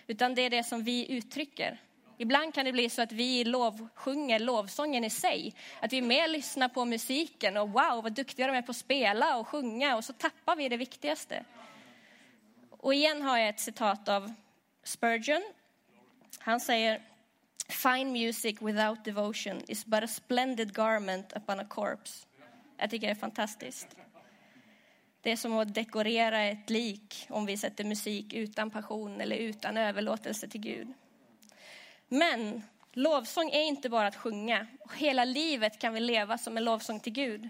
Utan 0.07 0.35
det 0.35 0.41
är 0.41 0.49
det 0.49 0.63
som 0.63 0.83
vi 0.83 1.11
uttrycker. 1.11 1.81
Ibland 2.17 2.53
kan 2.53 2.65
det 2.65 2.71
bli 2.71 2.89
så 2.89 3.01
att 3.01 3.11
vi 3.11 3.43
lovsjunger 3.43 4.39
lovsången 4.39 5.03
i 5.03 5.09
sig. 5.09 5.55
Att 5.79 5.93
vi 5.93 6.01
mer 6.01 6.27
lyssnar 6.27 6.69
på 6.69 6.85
musiken 6.85 7.57
och 7.57 7.69
wow 7.69 8.03
vad 8.03 8.13
duktiga 8.13 8.47
de 8.47 8.57
är 8.57 8.61
på 8.61 8.71
att 8.71 8.77
spela 8.77 9.37
och 9.37 9.47
sjunga 9.47 9.95
och 9.95 10.05
så 10.05 10.13
tappar 10.13 10.55
vi 10.55 10.69
det 10.69 10.77
viktigaste. 10.77 11.43
Och 12.69 12.93
igen 12.93 13.21
har 13.21 13.37
jag 13.37 13.49
ett 13.49 13.59
citat 13.59 14.09
av 14.09 14.33
Spurgeon. 14.83 15.43
Han 16.39 16.59
säger 16.59 17.01
Fine 17.69 18.11
music 18.11 18.61
without 18.61 19.05
devotion 19.05 19.61
is 19.67 19.85
but 19.85 20.03
a 20.03 20.07
splendid 20.07 20.75
garment 20.75 21.33
upon 21.35 21.59
a 21.59 21.65
corpse. 21.69 22.25
Jag 22.77 22.89
tycker 22.89 23.07
det 23.07 23.13
är 23.13 23.15
fantastiskt. 23.15 23.87
Det 25.21 25.31
är 25.31 25.35
som 25.35 25.57
att 25.57 25.73
dekorera 25.73 26.41
ett 26.41 26.69
lik 26.69 27.27
om 27.29 27.45
vi 27.45 27.57
sätter 27.57 27.83
musik 27.83 28.33
utan 28.33 28.69
passion 28.69 29.21
eller 29.21 29.35
utan 29.35 29.77
överlåtelse 29.77 30.47
till 30.47 30.61
Gud. 30.61 30.93
Men 32.07 32.63
lovsång 32.93 33.49
är 33.49 33.63
inte 33.63 33.89
bara 33.89 34.07
att 34.07 34.15
sjunga. 34.15 34.67
Hela 34.95 35.25
livet 35.25 35.79
kan 35.79 35.93
vi 35.93 35.99
leva 35.99 36.37
som 36.37 36.57
en 36.57 36.63
lovsång 36.63 36.99
till 36.99 37.13
Gud. 37.13 37.49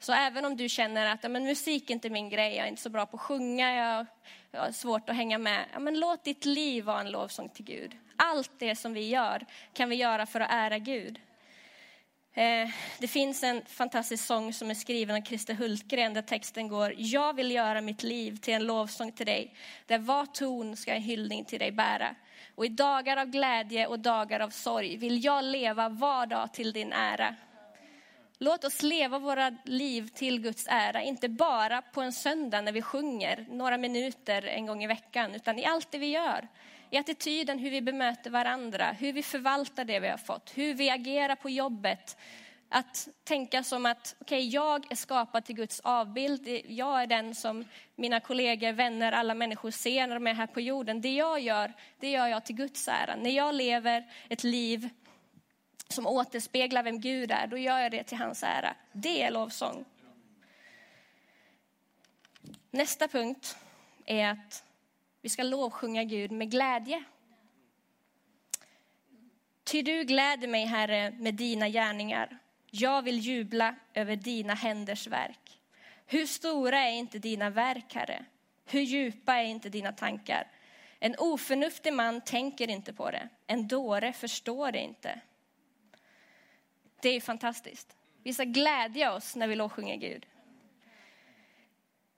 Så 0.00 0.12
även 0.12 0.44
om 0.44 0.56
du 0.56 0.68
känner 0.68 1.06
att 1.06 1.22
ja, 1.22 1.28
men 1.28 1.44
musik 1.44 1.90
är 1.90 1.94
inte 1.94 2.10
min 2.10 2.28
grej, 2.28 2.56
jag 2.56 2.66
är 2.66 2.70
inte 2.70 2.82
så 2.82 2.90
bra 2.90 3.06
på 3.06 3.16
att 3.16 3.22
sjunga, 3.22 3.74
jag, 3.74 4.06
jag 4.50 4.60
har 4.60 4.72
svårt 4.72 5.08
att 5.08 5.16
hänga 5.16 5.38
med. 5.38 5.64
Ja, 5.72 5.78
men 5.78 6.00
låt 6.00 6.24
ditt 6.24 6.44
liv 6.44 6.84
vara 6.84 7.00
en 7.00 7.10
lovsång 7.10 7.48
till 7.48 7.64
Gud. 7.64 7.96
Allt 8.16 8.50
det 8.58 8.76
som 8.76 8.92
vi 8.92 9.08
gör 9.08 9.46
kan 9.72 9.88
vi 9.88 9.96
göra 9.96 10.26
för 10.26 10.40
att 10.40 10.50
ära 10.50 10.78
Gud. 10.78 11.20
Eh, 12.38 12.68
det 12.98 13.08
finns 13.08 13.42
en 13.42 13.62
fantastisk 13.66 14.24
sång 14.24 14.52
som 14.52 14.70
är 14.70 14.74
skriven 14.74 15.16
av 15.16 15.20
Christer 15.20 15.54
Hultgren 15.54 16.14
där 16.14 16.22
texten 16.22 16.68
går 16.68 16.94
Jag 16.96 17.34
vill 17.36 17.50
göra 17.50 17.80
mitt 17.80 18.02
liv 18.02 18.36
till 18.36 18.54
en 18.54 18.64
lovsång 18.64 19.12
till 19.12 19.26
dig 19.26 19.54
där 19.86 19.98
var 19.98 20.26
ton 20.26 20.76
ska 20.76 20.94
en 20.94 21.02
hyllning 21.02 21.44
till 21.44 21.58
dig 21.58 21.72
bära. 21.72 22.14
Och 22.54 22.66
i 22.66 22.68
dagar 22.68 23.16
av 23.16 23.26
glädje 23.26 23.86
och 23.86 23.98
dagar 23.98 24.40
av 24.40 24.50
sorg 24.50 24.96
vill 24.96 25.24
jag 25.24 25.44
leva 25.44 25.88
var 25.88 26.26
dag 26.26 26.52
till 26.52 26.72
din 26.72 26.92
ära. 26.92 27.34
Låt 28.40 28.64
oss 28.64 28.82
leva 28.82 29.18
våra 29.18 29.56
liv 29.64 30.08
till 30.14 30.40
Guds 30.40 30.66
ära, 30.70 31.02
inte 31.02 31.28
bara 31.28 31.82
på 31.82 32.00
en 32.00 32.12
söndag 32.12 32.60
när 32.60 32.72
vi 32.72 32.82
sjunger 32.82 33.46
några 33.48 33.78
minuter 33.78 34.42
en 34.42 34.66
gång 34.66 34.84
i 34.84 34.86
veckan, 34.86 35.34
utan 35.34 35.58
i 35.58 35.64
allt 35.64 35.90
det 35.90 35.98
vi 35.98 36.06
gör 36.06 36.48
i 36.90 36.96
attityden 36.96 37.58
hur 37.58 37.70
vi 37.70 37.82
bemöter 37.82 38.30
varandra, 38.30 38.92
hur 38.92 39.12
vi 39.12 39.22
förvaltar 39.22 39.84
det 39.84 40.00
vi 40.00 40.08
har 40.08 40.16
fått, 40.16 40.52
hur 40.54 40.74
vi 40.74 40.90
agerar 40.90 41.36
på 41.36 41.50
jobbet. 41.50 42.16
Att 42.70 43.08
tänka 43.24 43.62
som 43.62 43.86
att 43.86 44.16
okej, 44.20 44.38
okay, 44.38 44.48
jag 44.48 44.92
är 44.92 44.96
skapad 44.96 45.44
till 45.44 45.54
Guds 45.54 45.80
avbild. 45.80 46.48
Jag 46.66 47.02
är 47.02 47.06
den 47.06 47.34
som 47.34 47.64
mina 47.96 48.20
kollegor, 48.20 48.72
vänner, 48.72 49.12
alla 49.12 49.34
människor 49.34 49.70
ser 49.70 50.06
när 50.06 50.14
de 50.14 50.26
är 50.26 50.34
här 50.34 50.46
på 50.46 50.60
jorden. 50.60 51.00
Det 51.00 51.14
jag 51.14 51.40
gör, 51.40 51.72
det 52.00 52.10
gör 52.10 52.26
jag 52.26 52.44
till 52.44 52.56
Guds 52.56 52.88
ära. 52.88 53.16
När 53.16 53.30
jag 53.30 53.54
lever 53.54 54.04
ett 54.28 54.44
liv 54.44 54.88
som 55.88 56.06
återspeglar 56.06 56.82
vem 56.82 57.00
Gud 57.00 57.30
är, 57.30 57.46
då 57.46 57.58
gör 57.58 57.78
jag 57.78 57.90
det 57.90 58.04
till 58.04 58.18
hans 58.18 58.42
ära. 58.42 58.74
Det 58.92 59.22
är 59.22 59.30
lovsång. 59.30 59.84
Nästa 62.70 63.08
punkt 63.08 63.56
är 64.06 64.28
att 64.28 64.64
vi 65.22 65.28
ska 65.28 65.42
lovsjunga 65.42 66.04
Gud 66.04 66.30
med 66.30 66.50
glädje. 66.50 67.04
Ty 69.64 69.82
du 69.82 70.04
gläder 70.04 70.48
mig, 70.48 70.64
Herre, 70.64 71.10
med 71.10 71.34
dina 71.34 71.68
gärningar. 71.68 72.38
Jag 72.70 73.02
vill 73.02 73.18
jubla 73.18 73.74
över 73.94 74.16
dina 74.16 74.54
händers 74.54 75.06
verk. 75.06 75.60
Hur 76.06 76.26
stora 76.26 76.78
är 76.78 76.92
inte 76.92 77.18
dina 77.18 77.50
verk, 77.50 77.94
Herre? 77.94 78.24
Hur 78.66 78.80
djupa 78.80 79.34
är 79.34 79.44
inte 79.44 79.68
dina 79.68 79.92
tankar? 79.92 80.46
En 80.98 81.14
oförnuftig 81.18 81.92
man 81.92 82.20
tänker 82.20 82.70
inte 82.70 82.92
på 82.92 83.10
det. 83.10 83.28
En 83.46 83.68
dåre 83.68 84.12
förstår 84.12 84.72
det 84.72 84.78
inte. 84.78 85.20
Det 87.00 87.08
är 87.08 87.20
fantastiskt. 87.20 87.96
Vi 88.22 88.34
ska 88.34 88.44
glädja 88.44 89.12
oss 89.12 89.36
när 89.36 89.48
vi 89.48 89.54
lovsjunger 89.54 89.96
Gud. 89.96 90.26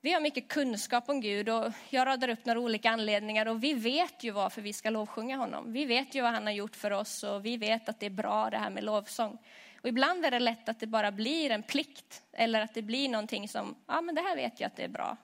Vi 0.00 0.12
har 0.12 0.20
mycket 0.20 0.48
kunskap 0.48 1.08
om 1.08 1.20
Gud 1.20 1.48
och 1.48 1.72
jag 1.90 2.06
radar 2.06 2.28
upp 2.28 2.44
några 2.44 2.60
olika 2.60 2.90
anledningar 2.90 3.46
och 3.46 3.64
vi 3.64 3.74
vet 3.74 4.24
ju 4.24 4.30
varför 4.30 4.62
vi 4.62 4.72
ska 4.72 4.90
lovsjunga 4.90 5.36
honom. 5.36 5.72
Vi 5.72 5.84
vet 5.84 6.14
ju 6.14 6.22
vad 6.22 6.32
han 6.32 6.46
har 6.46 6.52
gjort 6.52 6.76
för 6.76 6.90
oss 6.90 7.22
och 7.22 7.44
vi 7.46 7.56
vet 7.56 7.88
att 7.88 8.00
det 8.00 8.06
är 8.06 8.10
bra 8.10 8.50
det 8.50 8.58
här 8.58 8.70
med 8.70 8.84
lovsång. 8.84 9.38
Och 9.82 9.88
ibland 9.88 10.24
är 10.24 10.30
det 10.30 10.38
lätt 10.38 10.68
att 10.68 10.80
det 10.80 10.86
bara 10.86 11.12
blir 11.12 11.50
en 11.50 11.62
plikt 11.62 12.22
eller 12.32 12.60
att 12.60 12.74
det 12.74 12.82
blir 12.82 13.08
någonting 13.08 13.48
som, 13.48 13.74
ja 13.86 14.00
men 14.00 14.14
det 14.14 14.20
här 14.20 14.36
vet 14.36 14.60
jag 14.60 14.66
att 14.66 14.76
det 14.76 14.84
är 14.84 14.88
bra. 14.88 15.16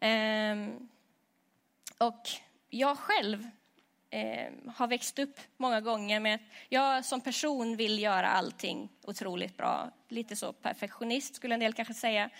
Um, 0.00 0.88
Och 1.98 2.28
jag 2.70 2.98
själv 2.98 3.50
eh, 4.10 4.52
har 4.74 4.86
växt 4.86 5.18
upp 5.18 5.40
många 5.56 5.80
gånger 5.80 6.20
med 6.20 6.34
att 6.34 6.40
jag 6.68 7.04
som 7.04 7.20
person 7.20 7.76
vill 7.76 7.98
göra 7.98 8.28
allting 8.28 8.88
otroligt 9.04 9.56
bra. 9.56 9.90
Lite 10.08 10.36
så 10.36 10.52
perfektionist 10.52 11.34
skulle 11.34 11.54
en 11.54 11.60
del 11.60 11.72
kanske 11.72 11.94
säga. 11.94 12.30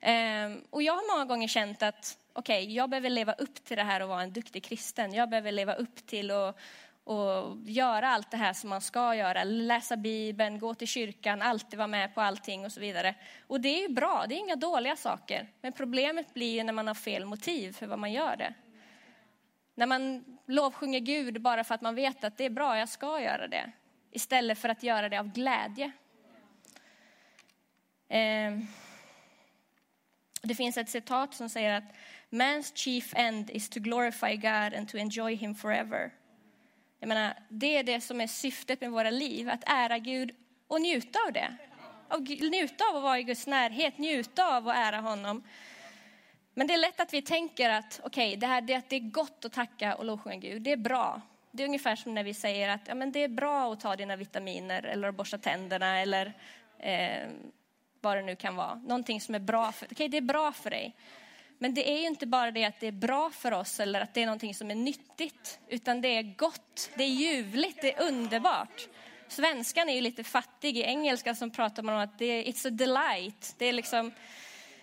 Eh, 0.00 0.52
och 0.70 0.82
jag 0.82 0.92
har 0.92 1.16
många 1.16 1.24
gånger 1.24 1.48
känt 1.48 1.82
att 1.82 2.18
okej, 2.32 2.62
okay, 2.62 2.74
jag 2.74 2.90
behöver 2.90 3.10
leva 3.10 3.32
upp 3.32 3.64
till 3.64 3.76
det 3.76 3.82
här 3.82 4.02
och 4.02 4.08
vara 4.08 4.22
en 4.22 4.32
duktig 4.32 4.64
kristen. 4.64 5.14
Jag 5.14 5.30
behöver 5.30 5.52
leva 5.52 5.74
upp 5.74 6.06
till 6.06 6.30
att 6.30 6.56
och 7.04 7.56
göra 7.64 8.08
allt 8.08 8.30
det 8.30 8.36
här 8.36 8.52
som 8.52 8.70
man 8.70 8.80
ska 8.80 9.14
göra. 9.14 9.44
Läsa 9.44 9.96
Bibeln, 9.96 10.58
gå 10.58 10.74
till 10.74 10.88
kyrkan, 10.88 11.42
alltid 11.42 11.78
vara 11.78 11.88
med 11.88 12.14
på 12.14 12.20
allting 12.20 12.64
och 12.64 12.72
så 12.72 12.80
vidare. 12.80 13.14
Och 13.46 13.60
det 13.60 13.68
är 13.68 13.88
ju 13.88 13.94
bra, 13.94 14.24
det 14.28 14.34
är 14.34 14.38
inga 14.38 14.56
dåliga 14.56 14.96
saker. 14.96 15.48
Men 15.60 15.72
problemet 15.72 16.34
blir 16.34 16.54
ju 16.54 16.62
när 16.62 16.72
man 16.72 16.86
har 16.86 16.94
fel 16.94 17.24
motiv 17.24 17.72
för 17.72 17.86
vad 17.86 17.98
man 17.98 18.12
gör 18.12 18.36
det. 18.36 18.54
När 19.74 19.86
man 19.86 20.24
lovsjunger 20.46 21.00
Gud 21.00 21.42
bara 21.42 21.64
för 21.64 21.74
att 21.74 21.82
man 21.82 21.94
vet 21.94 22.24
att 22.24 22.38
det 22.38 22.44
är 22.44 22.50
bra, 22.50 22.78
jag 22.78 22.88
ska 22.88 23.20
göra 23.20 23.48
det. 23.48 23.72
Istället 24.10 24.58
för 24.58 24.68
att 24.68 24.82
göra 24.82 25.08
det 25.08 25.18
av 25.18 25.32
glädje. 25.32 25.92
Eh, 28.08 28.58
det 30.42 30.54
finns 30.54 30.76
ett 30.76 30.90
citat 30.90 31.34
som 31.34 31.48
säger 31.48 31.72
att 31.72 31.94
Man's 32.30 32.72
chief 32.74 33.12
end 33.16 33.50
is 33.50 33.68
to 33.68 33.80
glorify 33.80 34.36
God 34.36 34.74
and 34.74 34.88
to 34.88 34.98
enjoy 34.98 35.34
him 35.34 35.54
forever. 35.54 36.10
Jag 37.00 37.08
menar, 37.08 37.34
det 37.48 37.76
är 37.76 37.82
det 37.82 38.00
som 38.00 38.20
är 38.20 38.26
syftet 38.26 38.80
med 38.80 38.90
våra 38.90 39.10
liv, 39.10 39.50
att 39.50 39.64
ära 39.66 39.98
Gud 39.98 40.30
och 40.66 40.80
njuta 40.80 41.18
av 41.26 41.32
det. 41.32 41.56
Njuta 42.50 42.84
av 42.90 42.96
att 42.96 43.02
vara 43.02 43.18
i 43.18 43.22
Guds 43.22 43.46
närhet, 43.46 43.98
njuta 43.98 44.56
av 44.56 44.68
att 44.68 44.76
ära 44.76 45.00
honom. 45.00 45.42
Men 46.54 46.66
det 46.66 46.74
är 46.74 46.78
lätt 46.78 47.00
att 47.00 47.14
vi 47.14 47.22
tänker 47.22 47.70
att 47.70 48.00
okej, 48.04 48.28
okay, 48.28 48.36
det, 48.36 48.46
här, 48.46 48.60
det, 48.60 48.82
det 48.88 48.96
är 48.96 49.10
gott 49.10 49.44
att 49.44 49.52
tacka 49.52 49.94
och 49.94 50.04
lovsjunga 50.04 50.36
Gud, 50.36 50.62
det 50.62 50.72
är 50.72 50.76
bra. 50.76 51.20
Det 51.50 51.62
är 51.62 51.66
ungefär 51.66 51.96
som 51.96 52.14
när 52.14 52.24
vi 52.24 52.34
säger 52.34 52.68
att 52.68 52.80
ja, 52.88 52.94
men 52.94 53.12
det 53.12 53.24
är 53.24 53.28
bra 53.28 53.72
att 53.72 53.80
ta 53.80 53.96
dina 53.96 54.16
vitaminer 54.16 54.82
eller 54.82 55.08
att 55.08 55.14
borsta 55.14 55.38
tänderna 55.38 56.00
eller 56.00 56.32
eh, 56.78 57.28
vad 58.00 58.16
det 58.16 58.22
nu 58.22 58.36
kan 58.36 58.56
vara. 58.56 58.74
Någonting 58.74 59.20
som 59.20 59.34
är 59.34 59.38
bra 59.38 59.72
för, 59.72 59.92
okay, 59.92 60.08
det 60.08 60.16
är 60.16 60.20
bra 60.20 60.52
för 60.52 60.70
dig. 60.70 60.94
Men 61.58 61.74
det 61.74 61.90
är 61.90 62.00
ju 62.00 62.06
inte 62.06 62.26
bara 62.26 62.50
det 62.50 62.64
att 62.64 62.80
det 62.80 62.86
är 62.86 62.92
bra 62.92 63.30
för 63.30 63.52
oss 63.52 63.80
eller 63.80 64.00
att 64.00 64.14
det 64.14 64.22
är 64.22 64.26
någonting 64.26 64.54
som 64.54 64.70
är 64.70 64.74
nyttigt, 64.74 65.60
utan 65.68 66.00
det 66.00 66.08
är 66.08 66.22
gott, 66.22 66.90
det 66.94 67.04
är 67.04 67.08
ljuvligt, 67.08 67.82
det 67.82 67.94
är 67.94 68.02
underbart. 68.02 68.88
Svenskan 69.28 69.88
är 69.88 69.94
ju 69.94 70.00
lite 70.00 70.24
fattig, 70.24 70.76
i 70.76 70.82
engelska 70.82 71.34
som 71.34 71.50
pratar 71.50 71.82
man 71.82 71.94
om 71.94 72.00
att 72.00 72.18
det 72.18 72.24
är 72.24 72.52
it's 72.52 72.66
a 72.66 72.70
delight, 72.70 73.54
det 73.58 73.66
är 73.66 73.72
liksom 73.72 74.12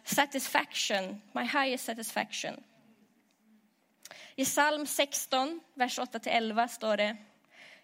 satisfaction, 0.10 1.22
my 1.32 1.44
highest 1.44 1.86
satisfaction. 1.86 2.64
I 4.36 4.46
psalm 4.46 4.86
16, 4.86 5.60
vers 5.74 6.00
8-11 6.00 6.68
står 6.68 6.98
det, 6.98 7.18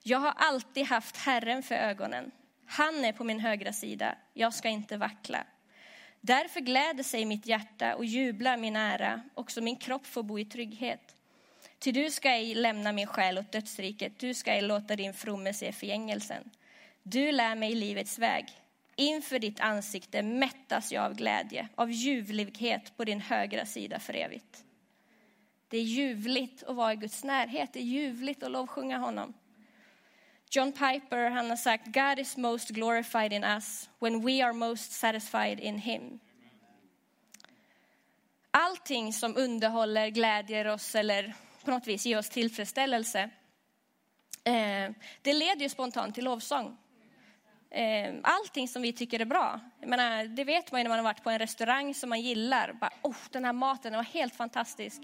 jag 0.03 0.19
har 0.19 0.33
alltid 0.37 0.85
haft 0.85 1.17
Herren 1.17 1.63
för 1.63 1.75
ögonen. 1.75 2.31
Han 2.65 3.05
är 3.05 3.13
på 3.13 3.23
min 3.23 3.39
högra 3.39 3.73
sida, 3.73 4.17
jag 4.33 4.53
ska 4.53 4.69
inte 4.69 4.97
vackla. 4.97 5.43
Därför 6.21 6.59
gläder 6.59 7.03
sig 7.03 7.25
mitt 7.25 7.45
hjärta 7.45 7.95
och 7.95 8.05
jublar 8.05 8.57
min 8.57 8.75
ära, 8.75 9.21
också 9.33 9.61
min 9.61 9.75
kropp 9.75 10.05
får 10.05 10.23
bo 10.23 10.39
i 10.39 10.45
trygghet. 10.45 11.15
Ty 11.79 11.91
du 11.91 12.11
ska 12.11 12.29
ej 12.29 12.55
lämna 12.55 12.91
min 12.91 13.07
själ 13.07 13.37
åt 13.37 13.51
dödsriket, 13.51 14.19
du 14.19 14.33
ska 14.33 14.51
ej 14.51 14.61
låta 14.61 14.95
din 14.95 15.13
fromme 15.13 15.53
se 15.53 15.71
förgängelsen. 15.71 16.49
Du 17.03 17.31
lär 17.31 17.55
mig 17.55 17.75
livets 17.75 18.19
väg. 18.19 18.45
Inför 18.95 19.39
ditt 19.39 19.59
ansikte 19.59 20.23
mättas 20.23 20.91
jag 20.91 21.05
av 21.05 21.13
glädje, 21.13 21.67
av 21.75 21.91
ljuvlighet 21.91 22.97
på 22.97 23.03
din 23.03 23.21
högra 23.21 23.65
sida 23.65 23.99
för 23.99 24.13
evigt. 24.13 24.63
Det 25.67 25.77
är 25.77 25.83
ljuvligt 25.83 26.63
att 26.63 26.75
vara 26.75 26.93
i 26.93 26.95
Guds 26.95 27.23
närhet, 27.23 27.73
det 27.73 27.79
är 27.79 27.83
ljuvligt 27.83 28.43
att 28.43 28.51
lovsjunga 28.51 28.97
honom. 28.97 29.33
John 30.51 30.71
Piper 30.71 31.29
han 31.29 31.49
har 31.49 31.57
sagt 31.57 31.85
God 31.85 32.19
is 32.19 32.37
most 32.37 32.69
glorified 32.69 33.33
in 33.33 33.43
us 33.43 33.89
when 33.99 34.25
we 34.25 34.45
are 34.45 34.53
most 34.53 34.91
satisfied 34.91 35.59
in 35.59 35.77
him. 35.77 36.19
Allting 38.51 39.13
som 39.13 39.37
underhåller, 39.37 40.09
glädjer 40.09 40.67
oss 40.67 40.95
eller 40.95 41.33
på 41.63 41.71
något 41.71 41.87
vis 41.87 42.05
ger 42.05 42.17
oss 42.17 42.29
tillfredsställelse, 42.29 43.29
eh, 44.43 44.91
det 45.21 45.33
leder 45.33 45.61
ju 45.61 45.69
spontant 45.69 46.15
till 46.15 46.23
lovsång. 46.23 46.77
Eh, 47.75 48.13
allting 48.21 48.67
som 48.67 48.81
vi 48.81 48.93
tycker 48.93 49.19
är 49.19 49.25
bra. 49.25 49.59
Jag 49.79 49.89
menar, 49.89 50.23
det 50.23 50.43
vet 50.43 50.71
man 50.71 50.81
ju 50.81 50.83
när 50.83 50.89
man 50.89 50.99
har 50.99 51.03
varit 51.03 51.23
på 51.23 51.29
en 51.29 51.39
restaurang 51.39 51.93
som 51.93 52.09
man 52.09 52.21
gillar. 52.21 52.73
Bara, 52.73 52.91
oh, 53.01 53.15
den 53.31 53.45
här 53.45 53.53
maten 53.53 53.91
den 53.91 53.97
var 53.97 54.03
helt 54.03 54.35
fantastisk. 54.35 55.01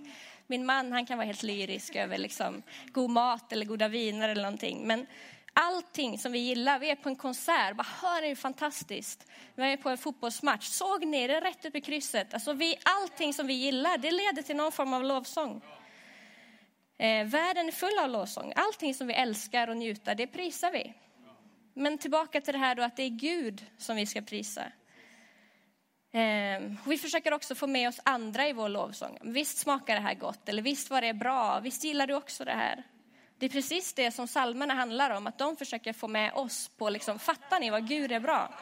Min 0.48 0.66
man 0.66 0.92
han 0.92 1.06
kan 1.06 1.18
vara 1.18 1.26
helt 1.26 1.44
lyrisk 1.44 1.96
över 1.96 2.18
liksom, 2.18 2.64
god 2.86 3.10
mat 3.10 3.52
eller 3.52 3.66
goda 3.66 3.88
viner 3.88 4.30
eller 4.30 4.42
någonting. 4.42 4.88
Men 4.88 5.06
allting 5.54 6.18
som 6.18 6.32
vi 6.32 6.40
gillar, 6.40 6.80
vi 6.80 6.90
är 6.90 6.96
på 6.96 7.10
en 7.10 7.16
konsert, 7.16 7.76
bara 7.76 7.88
hör 8.02 8.22
ni 8.22 8.36
fantastiskt. 8.36 9.28
Vi 9.56 9.64
är 9.64 9.78
på 9.78 9.90
en 9.90 9.98
fotbollsmatch, 9.98 10.66
såg 10.66 11.06
ni 11.06 11.28
det 11.28 11.42
rätt 11.42 11.66
upp 11.66 11.76
i 11.76 11.82
krysset? 11.82 12.34
Alltså 12.34 12.54
vi, 12.54 12.76
allting 12.84 13.34
som 13.34 13.48
vi 13.48 13.54
gillar, 13.54 13.98
det 13.98 14.12
leder 14.12 14.42
till 14.42 14.56
någon 14.56 14.72
form 14.72 14.94
av 14.94 15.04
lovsång. 15.04 15.62
Eh, 16.98 17.26
världen 17.26 17.68
är 17.68 17.72
full 17.72 18.00
av 18.04 18.10
lovsång. 18.10 18.54
Allting 18.56 18.94
som 18.94 19.08
vi 19.08 19.14
älskar 19.14 19.68
och 19.68 19.78
njuter, 19.78 20.16
det 20.16 20.28
prisar 20.28 20.72
vi. 20.72 20.94
Men 21.74 21.98
tillbaka 21.98 22.42
till 22.42 22.54
det 22.54 22.60
här 22.60 22.76
då 22.76 22.84
att 22.84 22.96
det 22.96 23.04
är 23.04 23.10
Gud 23.10 23.66
som 23.78 23.96
vi 23.96 24.06
ska 24.06 24.22
prisa. 24.22 24.64
Ehm, 26.12 26.78
vi 26.88 26.98
försöker 26.98 27.34
också 27.34 27.56
få 27.56 27.68
med 27.68 27.90
oss 27.90 28.00
andra 28.04 28.48
i 28.48 28.54
vår 28.54 28.70
lovsång. 28.70 29.18
Visst 29.22 29.58
smakar 29.58 29.96
det 29.96 30.02
här 30.02 30.14
gott, 30.14 30.50
eller 30.50 30.62
visst 30.62 30.90
var 30.90 31.02
det 31.02 31.14
bra, 31.14 31.60
visst 31.60 31.84
gillar 31.84 32.08
du 32.08 32.14
också 32.14 32.46
det 32.46 32.52
här. 32.52 32.84
Det 33.38 33.46
är 33.46 33.50
precis 33.50 33.94
det 33.94 34.12
som 34.12 34.28
salmerna 34.28 34.74
handlar 34.74 35.10
om, 35.10 35.28
att 35.28 35.38
de 35.38 35.58
försöker 35.58 35.94
få 35.94 36.08
med 36.08 36.34
oss 36.34 36.68
på, 36.78 36.90
liksom, 36.90 37.20
fattar 37.20 37.60
ni 37.60 37.70
vad 37.70 37.88
Gud 37.88 38.12
är 38.12 38.20
bra? 38.20 38.54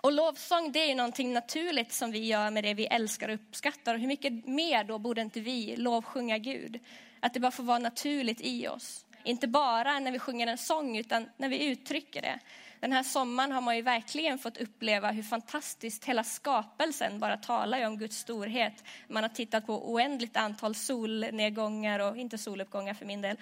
Och 0.00 0.12
lovsång 0.12 0.72
det 0.72 0.78
är 0.78 0.88
ju 0.88 0.94
någonting 0.94 1.32
naturligt 1.32 1.92
som 1.92 2.10
vi 2.10 2.26
gör 2.26 2.50
med 2.50 2.64
det 2.64 2.74
vi 2.74 2.86
älskar 2.86 3.28
och 3.28 3.34
uppskattar. 3.34 3.94
Och 3.94 4.00
hur 4.00 4.06
mycket 4.06 4.46
mer 4.46 4.84
då 4.84 4.98
borde 4.98 5.20
inte 5.20 5.40
vi 5.40 5.76
lovsjunga 5.76 6.38
Gud? 6.38 6.80
Att 7.20 7.34
det 7.34 7.40
bara 7.40 7.50
får 7.50 7.62
vara 7.62 7.78
naturligt 7.78 8.40
i 8.40 8.68
oss. 8.68 9.06
Inte 9.24 9.48
bara 9.48 9.98
när 9.98 10.12
vi 10.12 10.18
sjunger 10.18 10.46
en 10.46 10.58
sång, 10.58 10.96
utan 10.96 11.28
när 11.36 11.48
vi 11.48 11.64
uttrycker 11.66 12.22
det. 12.22 12.38
Den 12.80 12.92
här 12.92 13.02
sommaren 13.02 13.52
har 13.52 13.60
man 13.60 13.76
ju 13.76 13.82
verkligen 13.82 14.38
fått 14.38 14.56
uppleva 14.56 15.10
hur 15.10 15.22
fantastiskt 15.22 16.04
hela 16.04 16.24
skapelsen 16.24 17.18
bara 17.18 17.36
talar 17.36 17.86
om 17.86 17.98
Guds 17.98 18.16
storhet. 18.16 18.84
Man 19.08 19.22
har 19.22 19.30
tittat 19.30 19.66
på 19.66 19.92
oändligt 19.92 20.36
antal 20.36 20.74
solnedgångar 20.74 22.00
och 22.00 22.16
inte 22.16 22.38
soluppgångar 22.38 22.94
för 22.94 23.06
min 23.06 23.20
del. 23.20 23.36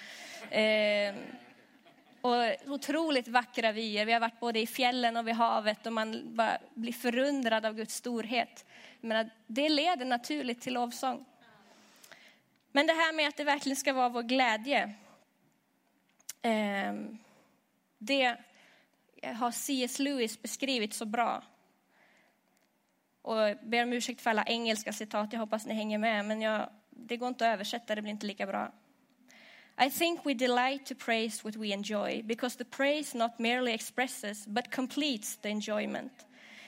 Eh, 0.50 1.14
och 2.20 2.72
otroligt 2.72 3.28
vackra 3.28 3.72
vyer. 3.72 4.04
Vi 4.04 4.12
har 4.12 4.20
varit 4.20 4.40
både 4.40 4.60
i 4.60 4.66
fjällen 4.66 5.16
och 5.16 5.28
vid 5.28 5.34
havet 5.34 5.86
och 5.86 5.92
man 5.92 6.36
bara 6.36 6.58
blir 6.74 6.92
förundrad 6.92 7.66
av 7.66 7.74
Guds 7.74 7.94
storhet. 7.94 8.64
Men 9.00 9.30
det 9.46 9.68
leder 9.68 10.04
naturligt 10.04 10.60
till 10.60 10.72
lovsång. 10.72 11.24
Men 12.72 12.86
det 12.86 12.92
här 12.92 13.12
med 13.12 13.28
att 13.28 13.36
det 13.36 13.44
verkligen 13.44 13.76
ska 13.76 13.92
vara 13.92 14.08
vår 14.08 14.22
glädje. 14.22 14.94
Eh, 16.42 16.92
det 17.98 18.36
har 19.34 19.50
C.S. 19.50 19.98
Lewis 19.98 20.42
beskrivit 20.42 20.94
så 20.94 21.04
bra. 21.04 21.42
Och 23.22 23.36
jag 23.36 23.58
ber 23.62 23.82
om 23.82 23.92
ursäkt 23.92 24.20
för 24.20 24.30
alla 24.30 24.44
engelska 24.44 24.92
citat, 24.92 25.32
jag 25.32 25.40
hoppas 25.40 25.66
ni 25.66 25.74
hänger 25.74 25.98
med, 25.98 26.24
men 26.24 26.42
jag, 26.42 26.70
det 26.90 27.16
går 27.16 27.28
inte 27.28 27.48
att 27.48 27.54
översätta, 27.54 27.94
det 27.94 28.02
blir 28.02 28.12
inte 28.12 28.26
lika 28.26 28.46
bra. 28.46 28.72
I 29.86 29.90
think 29.90 30.26
we 30.26 30.34
delight 30.34 30.86
to 30.86 30.94
praise 30.94 31.44
what 31.44 31.56
we 31.56 31.72
enjoy 31.72 32.22
because 32.22 32.58
the 32.58 32.64
praise 32.64 33.18
not 33.18 33.38
merely 33.38 33.72
expresses 33.72 34.46
but 34.46 34.70
completes 34.70 35.36
the 35.36 35.48
enjoyment. 35.48 36.12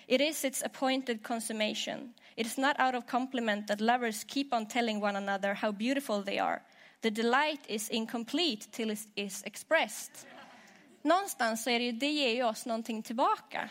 It 0.07 0.21
is 0.21 0.45
its 0.45 0.63
appointed 0.63 1.23
consummation. 1.23 2.15
It 2.37 2.47
is 2.47 2.59
not 2.59 2.77
out 2.79 2.95
of 2.95 3.07
compliment 3.07 3.67
that 3.69 3.81
lovers 3.81 4.25
keep 4.25 4.53
on 4.53 4.67
telling 4.67 5.01
one 5.01 5.17
another 5.17 5.55
how 5.55 5.73
beautiful 5.73 6.23
they 6.23 6.39
are. 6.39 6.63
The 7.05 7.11
delight 7.11 7.61
is 7.67 7.91
incomplete 7.91 8.71
till 8.71 8.91
it 8.91 9.09
is 9.15 9.45
expressed 9.45 10.27
någonstans 11.05 11.63
så 11.63 11.71
är 11.71 11.79
det 11.79 11.85
ju, 11.85 11.93
det 11.93 12.11
ger 12.11 12.35
ju 12.35 12.45
oss 12.45 12.67
någonting 12.67 13.03
tillbaka. 13.03 13.71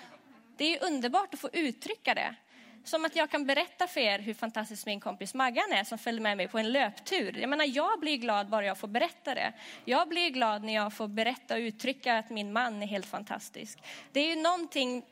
Det 0.57 0.63
är 0.65 0.69
ju 0.69 0.77
underbart 0.77 1.33
att 1.33 1.39
få 1.39 1.49
uttrycka 1.53 2.13
det. 2.13 2.35
Som 2.83 3.05
att 3.05 3.15
jag 3.15 3.31
kan 3.31 3.45
berätta 3.45 3.87
för 3.87 4.01
er 4.01 4.19
hur 4.19 4.33
fantastisk 4.33 4.85
min 4.85 4.99
kompis 4.99 5.33
Maggan 5.33 5.71
är 5.71 5.83
som 5.83 5.97
följde 5.97 6.21
med 6.21 6.37
mig 6.37 6.47
på 6.47 6.57
en 6.57 6.71
löptur. 6.71 7.37
Jag 7.37 7.49
menar, 7.49 7.65
jag 7.65 7.99
blir 7.99 8.17
glad 8.17 8.49
bara 8.49 8.65
jag 8.65 8.77
får 8.77 8.87
berätta 8.87 9.35
det. 9.35 9.53
Jag 9.85 10.09
blir 10.09 10.29
glad 10.29 10.63
när 10.63 10.73
jag 10.73 10.93
får 10.93 11.07
berätta 11.07 11.53
och 11.53 11.59
uttrycka 11.59 12.17
att 12.17 12.29
min 12.29 12.53
man 12.53 12.83
är 12.83 12.87
helt 12.87 13.05
fantastisk. 13.05 13.79
Det 14.11 14.19
är 14.19 14.35
ju 14.35 14.41
någonting, 14.41 15.05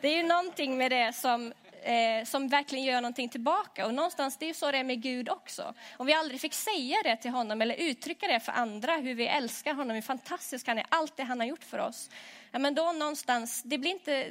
det 0.00 0.08
är 0.08 0.16
ju 0.16 0.22
någonting 0.22 0.78
med 0.78 0.90
det 0.90 1.12
som 1.12 1.52
eh, 1.82 2.24
som 2.24 2.48
verkligen 2.48 2.84
gör 2.84 3.00
någonting 3.00 3.28
tillbaka. 3.28 3.86
Och 3.86 3.94
någonstans, 3.94 4.36
det 4.36 4.44
är 4.44 4.48
ju 4.48 4.54
så 4.54 4.70
det 4.70 4.78
är 4.78 4.84
med 4.84 5.02
Gud 5.02 5.28
också. 5.28 5.74
Om 5.96 6.06
vi 6.06 6.12
aldrig 6.12 6.40
fick 6.40 6.54
säga 6.54 6.96
det 7.04 7.16
till 7.16 7.30
honom 7.30 7.62
eller 7.62 7.74
uttrycka 7.74 8.26
det 8.26 8.40
för 8.40 8.52
andra, 8.52 8.96
hur 8.96 9.14
vi 9.14 9.26
älskar 9.26 9.74
honom, 9.74 9.94
hur 9.94 10.02
fantastisk 10.02 10.66
han 10.66 10.78
är, 10.78 10.86
allt 10.88 11.16
det 11.16 11.22
han 11.22 11.40
har 11.40 11.46
gjort 11.46 11.64
för 11.64 11.78
oss. 11.78 12.10
Ja, 12.50 12.58
men 12.58 12.74
då 12.74 12.92
någonstans, 12.92 13.62
det 13.62 13.78
blir 13.78 13.90
inte, 13.90 14.30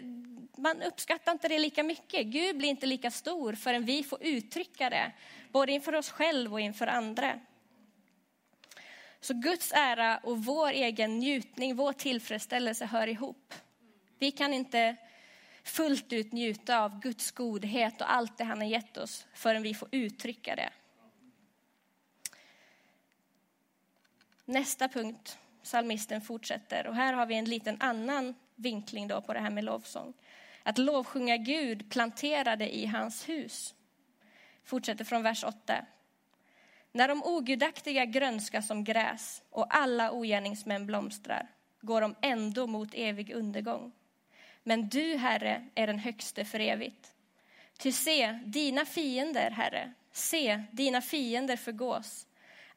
man 0.57 0.81
uppskattar 0.81 1.31
inte 1.31 1.47
det 1.47 1.59
lika 1.59 1.83
mycket. 1.83 2.25
Gud 2.25 2.57
blir 2.57 2.69
inte 2.69 2.85
lika 2.85 3.11
stor 3.11 3.53
förrän 3.53 3.85
vi 3.85 4.03
får 4.03 4.23
uttrycka 4.23 4.89
det, 4.89 5.11
både 5.51 5.71
inför 5.71 5.95
oss 5.95 6.09
själva 6.09 6.53
och 6.53 6.61
inför 6.61 6.87
andra. 6.87 7.39
Så 9.21 9.33
Guds 9.33 9.71
ära 9.75 10.17
och 10.17 10.45
vår 10.45 10.69
egen 10.69 11.19
njutning, 11.19 11.75
vår 11.75 11.93
tillfredsställelse 11.93 12.85
hör 12.85 13.07
ihop. 13.07 13.53
Vi 14.19 14.31
kan 14.31 14.53
inte 14.53 14.95
fullt 15.69 16.13
ut 16.13 16.31
njuta 16.31 16.79
av 16.79 16.99
Guds 16.99 17.31
godhet 17.31 18.01
och 18.01 18.11
allt 18.11 18.37
det 18.37 18.43
han 18.43 18.57
har 18.57 18.67
gett 18.67 18.97
oss 18.97 19.27
förrän 19.33 19.63
vi 19.63 19.73
får 19.73 19.89
uttrycka 19.91 20.55
det. 20.55 20.69
Nästa 24.45 24.87
punkt, 24.87 25.37
psalmisten 25.63 26.21
fortsätter. 26.21 26.87
Och 26.87 26.95
här 26.95 27.13
har 27.13 27.25
vi 27.25 27.35
en 27.35 27.45
liten 27.45 27.77
annan 27.79 28.35
vinkling 28.55 29.07
då 29.07 29.21
på 29.21 29.33
det 29.33 29.39
här 29.39 29.49
med 29.49 29.63
lovsång. 29.63 30.13
Att 30.63 30.77
lovsjunga 30.77 31.37
Gud 31.37 31.91
planterade 31.91 32.75
i 32.75 32.85
hans 32.85 33.29
hus. 33.29 33.75
Fortsätter 34.63 35.05
från 35.05 35.23
vers 35.23 35.43
8. 35.43 35.85
När 36.91 37.07
de 37.07 37.23
ogudaktiga 37.23 38.05
grönskar 38.05 38.61
som 38.61 38.83
gräs 38.83 39.43
och 39.49 39.75
alla 39.75 40.11
ogärningsmän 40.11 40.85
blomstrar 40.85 41.47
går 41.81 42.01
de 42.01 42.15
ändå 42.21 42.67
mot 42.67 42.89
evig 42.93 43.31
undergång. 43.31 43.91
Men 44.69 44.89
du, 44.89 45.17
Herre, 45.17 45.65
är 45.75 45.87
den 45.87 45.99
högste 45.99 46.45
för 46.45 46.59
evigt. 46.59 47.13
Ty 47.77 47.91
se, 47.91 48.39
dina 48.45 48.85
fiender, 48.85 49.51
Herre, 49.51 49.93
se, 50.11 50.63
dina 50.71 51.01
fiender 51.01 51.55
förgås. 51.55 52.27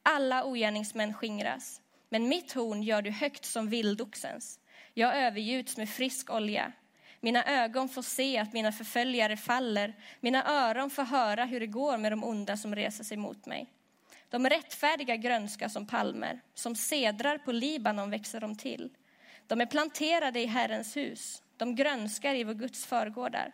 Alla 0.02 0.44
ogärningsmän 0.44 1.14
skingras. 1.14 1.80
Men 2.08 2.28
mitt 2.28 2.52
horn 2.52 2.82
gör 2.82 3.02
du 3.02 3.10
högt 3.10 3.44
som 3.44 3.68
vildoxens. 3.68 4.60
Jag 4.94 5.16
övergjuts 5.16 5.76
med 5.76 5.88
frisk 5.88 6.30
olja. 6.30 6.72
Mina 7.20 7.44
ögon 7.44 7.88
får 7.88 8.02
se 8.02 8.38
att 8.38 8.52
mina 8.52 8.72
förföljare 8.72 9.36
faller. 9.36 9.94
Mina 10.20 10.68
öron 10.68 10.90
får 10.90 11.04
höra 11.04 11.44
hur 11.44 11.60
det 11.60 11.66
går 11.66 11.98
med 11.98 12.12
de 12.12 12.24
onda 12.24 12.56
som 12.56 12.74
reser 12.74 13.04
sig 13.04 13.16
mot 13.16 13.46
mig. 13.46 13.66
De 14.28 14.48
rättfärdiga 14.48 15.16
grönska 15.16 15.68
som 15.68 15.86
palmer, 15.86 16.40
som 16.54 16.76
sedrar 16.76 17.38
på 17.38 17.52
Libanon 17.52 18.10
växer 18.10 18.40
de 18.40 18.56
till. 18.56 18.90
De 19.46 19.60
är 19.60 19.66
planterade 19.66 20.40
i 20.40 20.46
Herrens 20.46 20.96
hus, 20.96 21.42
de 21.62 21.74
grönskar 21.74 22.34
i 22.34 22.44
vår 22.44 22.54
Guds 22.54 22.86
förgårdar. 22.86 23.52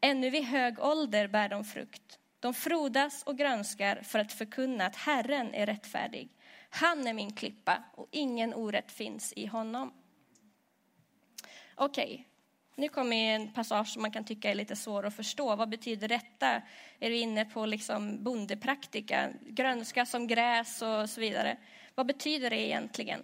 Ännu 0.00 0.30
vid 0.30 0.44
hög 0.44 0.78
ålder 0.78 1.28
bär 1.28 1.48
de 1.48 1.64
frukt. 1.64 2.18
De 2.40 2.54
frodas 2.54 3.22
och 3.22 3.38
grönskar 3.38 4.02
för 4.02 4.18
att 4.18 4.32
förkunna 4.32 4.86
att 4.86 4.96
Herren 4.96 5.54
är 5.54 5.66
rättfärdig. 5.66 6.28
Han 6.70 7.06
är 7.06 7.12
min 7.12 7.32
klippa 7.32 7.82
och 7.94 8.08
ingen 8.10 8.54
orätt 8.54 8.92
finns 8.92 9.32
i 9.32 9.46
honom. 9.46 9.92
Okej, 11.74 12.04
okay. 12.04 12.24
nu 12.76 12.88
kommer 12.88 13.16
en 13.16 13.52
passage 13.52 13.88
som 13.88 14.02
man 14.02 14.12
kan 14.12 14.24
tycka 14.24 14.50
är 14.50 14.54
lite 14.54 14.76
svår 14.76 15.06
att 15.06 15.16
förstå. 15.16 15.56
Vad 15.56 15.68
betyder 15.68 16.08
detta? 16.08 16.62
Är 17.00 17.10
du 17.10 17.16
inne 17.16 17.44
på 17.44 17.66
liksom 17.66 18.24
bondepraktika, 18.24 19.30
grönska 19.40 20.06
som 20.06 20.26
gräs 20.26 20.82
och 20.82 21.10
så 21.10 21.20
vidare? 21.20 21.56
Vad 21.94 22.06
betyder 22.06 22.50
det 22.50 22.60
egentligen? 22.60 23.22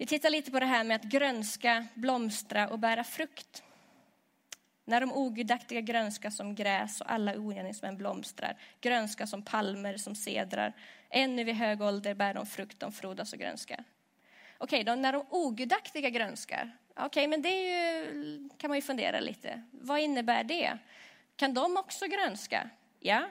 Vi 0.00 0.06
tittar 0.06 0.30
lite 0.30 0.50
på 0.50 0.60
det 0.60 0.66
här 0.66 0.84
med 0.84 0.96
att 0.96 1.02
grönska, 1.02 1.86
blomstra 1.94 2.68
och 2.68 2.78
bära 2.78 3.04
frukt. 3.04 3.62
När 4.84 5.00
de 5.00 5.12
ogudaktiga 5.12 5.80
grönskar 5.80 6.30
som 6.30 6.54
gräs 6.54 7.00
och 7.00 7.12
alla 7.12 7.38
ogärningsmän 7.38 7.96
blomstrar, 7.96 8.56
grönskar 8.80 9.26
som 9.26 9.42
palmer, 9.42 9.96
som 9.96 10.14
sedrar. 10.14 10.72
Ännu 11.10 11.44
vid 11.44 11.54
hög 11.54 11.82
ålder 11.82 12.14
bär 12.14 12.34
de 12.34 12.46
frukt, 12.46 12.80
de 12.80 12.92
frodas 12.92 13.32
och 13.32 13.38
grönskar. 13.38 13.84
Okej, 14.58 14.82
okay, 14.82 14.96
när 14.96 15.12
de 15.12 15.24
ogudaktiga 15.30 16.10
grönskar, 16.10 16.76
okej, 16.90 17.06
okay, 17.06 17.28
men 17.28 17.42
det 17.42 17.62
ju, 17.62 18.48
kan 18.58 18.68
man 18.70 18.78
ju 18.78 18.82
fundera 18.82 19.20
lite. 19.20 19.62
Vad 19.70 20.00
innebär 20.00 20.44
det? 20.44 20.78
Kan 21.36 21.54
de 21.54 21.76
också 21.76 22.06
grönska? 22.06 22.70
Ja, 23.00 23.22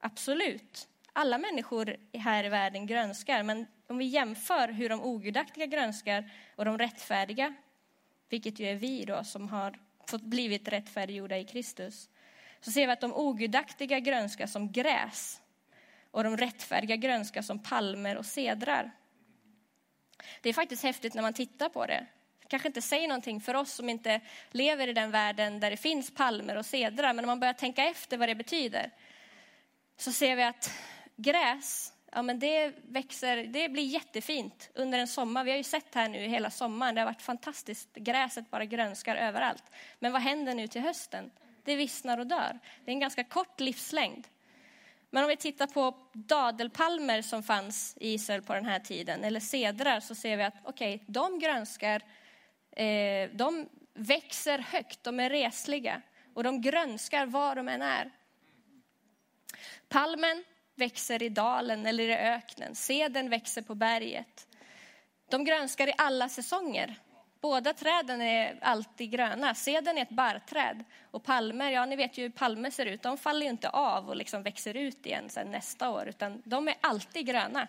absolut. 0.00 0.88
Alla 1.12 1.38
människor 1.38 1.96
här 2.12 2.44
i 2.44 2.48
världen 2.48 2.86
grönskar, 2.86 3.42
men 3.42 3.66
om 3.94 3.98
vi 3.98 4.04
jämför 4.04 4.68
hur 4.68 4.88
de 4.88 5.00
ogudaktiga 5.00 5.66
grönskar 5.66 6.30
och 6.56 6.64
de 6.64 6.78
rättfärdiga, 6.78 7.54
vilket 8.28 8.58
ju 8.58 8.66
är 8.66 8.74
vi 8.74 9.04
då 9.04 9.24
som 9.24 9.48
har 9.48 9.78
fått 10.06 10.22
blivit 10.22 10.68
rättfärdiggjorda 10.68 11.38
i 11.38 11.44
Kristus, 11.44 12.08
så 12.60 12.70
ser 12.70 12.86
vi 12.86 12.92
att 12.92 13.00
de 13.00 13.12
ogudaktiga 13.12 13.98
grönskar 13.98 14.46
som 14.46 14.72
gräs 14.72 15.40
och 16.10 16.24
de 16.24 16.36
rättfärdiga 16.36 16.96
grönskar 16.96 17.42
som 17.42 17.58
palmer 17.58 18.16
och 18.16 18.26
sedrar. 18.26 18.90
Det 20.40 20.48
är 20.48 20.52
faktiskt 20.52 20.82
häftigt 20.82 21.14
när 21.14 21.22
man 21.22 21.34
tittar 21.34 21.68
på 21.68 21.86
det. 21.86 22.06
kanske 22.48 22.68
inte 22.68 22.82
säger 22.82 23.08
någonting 23.08 23.40
för 23.40 23.54
oss 23.54 23.72
som 23.72 23.88
inte 23.88 24.20
lever 24.50 24.88
i 24.88 24.92
den 24.92 25.10
världen 25.10 25.60
där 25.60 25.70
det 25.70 25.76
finns 25.76 26.14
palmer 26.14 26.56
och 26.56 26.66
sedrar, 26.66 27.14
men 27.14 27.24
om 27.24 27.26
man 27.26 27.40
börjar 27.40 27.54
tänka 27.54 27.84
efter 27.84 28.16
vad 28.16 28.28
det 28.28 28.34
betyder 28.34 28.90
så 29.96 30.12
ser 30.12 30.36
vi 30.36 30.42
att 30.42 30.70
gräs 31.16 31.93
ja, 32.14 32.22
men 32.22 32.38
det 32.38 32.74
växer, 32.88 33.36
det 33.36 33.68
blir 33.68 33.82
jättefint 33.82 34.70
under 34.74 34.98
en 34.98 35.08
sommar. 35.08 35.44
Vi 35.44 35.50
har 35.50 35.58
ju 35.58 35.64
sett 35.64 35.94
här 35.94 36.08
nu 36.08 36.18
hela 36.18 36.50
sommaren, 36.50 36.94
det 36.94 37.00
har 37.00 37.06
varit 37.06 37.22
fantastiskt. 37.22 37.94
Gräset 37.94 38.50
bara 38.50 38.64
grönskar 38.64 39.16
överallt. 39.16 39.64
Men 39.98 40.12
vad 40.12 40.22
händer 40.22 40.54
nu 40.54 40.68
till 40.68 40.80
hösten? 40.80 41.30
Det 41.64 41.76
vissnar 41.76 42.18
och 42.18 42.26
dör. 42.26 42.58
Det 42.84 42.90
är 42.90 42.92
en 42.92 43.00
ganska 43.00 43.24
kort 43.24 43.60
livslängd. 43.60 44.26
Men 45.10 45.24
om 45.24 45.28
vi 45.28 45.36
tittar 45.36 45.66
på 45.66 45.96
dadelpalmer 46.12 47.22
som 47.22 47.42
fanns 47.42 47.96
i 48.00 48.12
Israel 48.12 48.42
på 48.42 48.54
den 48.54 48.64
här 48.64 48.78
tiden, 48.78 49.24
eller 49.24 49.40
cedrar, 49.40 50.00
så 50.00 50.14
ser 50.14 50.36
vi 50.36 50.42
att 50.42 50.54
okej, 50.64 50.94
okay, 50.94 51.06
de 51.06 51.38
grönskar, 51.38 52.02
eh, 52.76 53.30
de 53.32 53.68
växer 53.94 54.58
högt, 54.58 55.04
de 55.04 55.20
är 55.20 55.30
resliga 55.30 56.02
och 56.34 56.44
de 56.44 56.60
grönskar 56.60 57.26
var 57.26 57.56
de 57.56 57.68
än 57.68 57.82
är. 57.82 58.10
Palmen 59.88 60.44
växer 60.74 61.22
i 61.22 61.28
dalen 61.28 61.86
eller 61.86 62.08
i 62.08 62.14
öknen. 62.14 62.74
Seden 62.74 63.30
växer 63.30 63.62
på 63.62 63.74
berget. 63.74 64.46
De 65.30 65.44
grönskar 65.44 65.88
i 65.88 65.94
alla 65.98 66.28
säsonger. 66.28 66.98
Båda 67.40 67.72
träden 67.72 68.22
är 68.22 68.58
alltid 68.62 69.10
gröna. 69.10 69.54
Seden 69.54 69.98
är 69.98 70.02
ett 70.02 70.10
barrträd 70.10 70.84
och 71.10 71.24
palmer, 71.24 71.70
ja 71.70 71.86
ni 71.86 71.96
vet 71.96 72.18
ju 72.18 72.22
hur 72.22 72.30
palmer 72.30 72.70
ser 72.70 72.86
ut. 72.86 73.02
De 73.02 73.18
faller 73.18 73.42
ju 73.42 73.50
inte 73.50 73.68
av 73.68 74.08
och 74.08 74.16
liksom 74.16 74.42
växer 74.42 74.76
ut 74.76 75.06
igen 75.06 75.28
sen 75.28 75.50
nästa 75.50 75.90
år, 75.90 76.08
utan 76.08 76.42
de 76.44 76.68
är 76.68 76.74
alltid 76.80 77.26
gröna. 77.26 77.68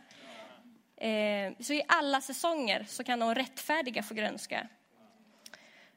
Eh, 0.97 1.53
så 1.59 1.73
i 1.73 1.83
alla 1.87 2.21
säsonger 2.21 2.85
så 2.87 3.03
kan 3.03 3.19
de 3.19 3.35
rättfärdiga 3.35 4.03
få 4.03 4.13
grönska. 4.13 4.67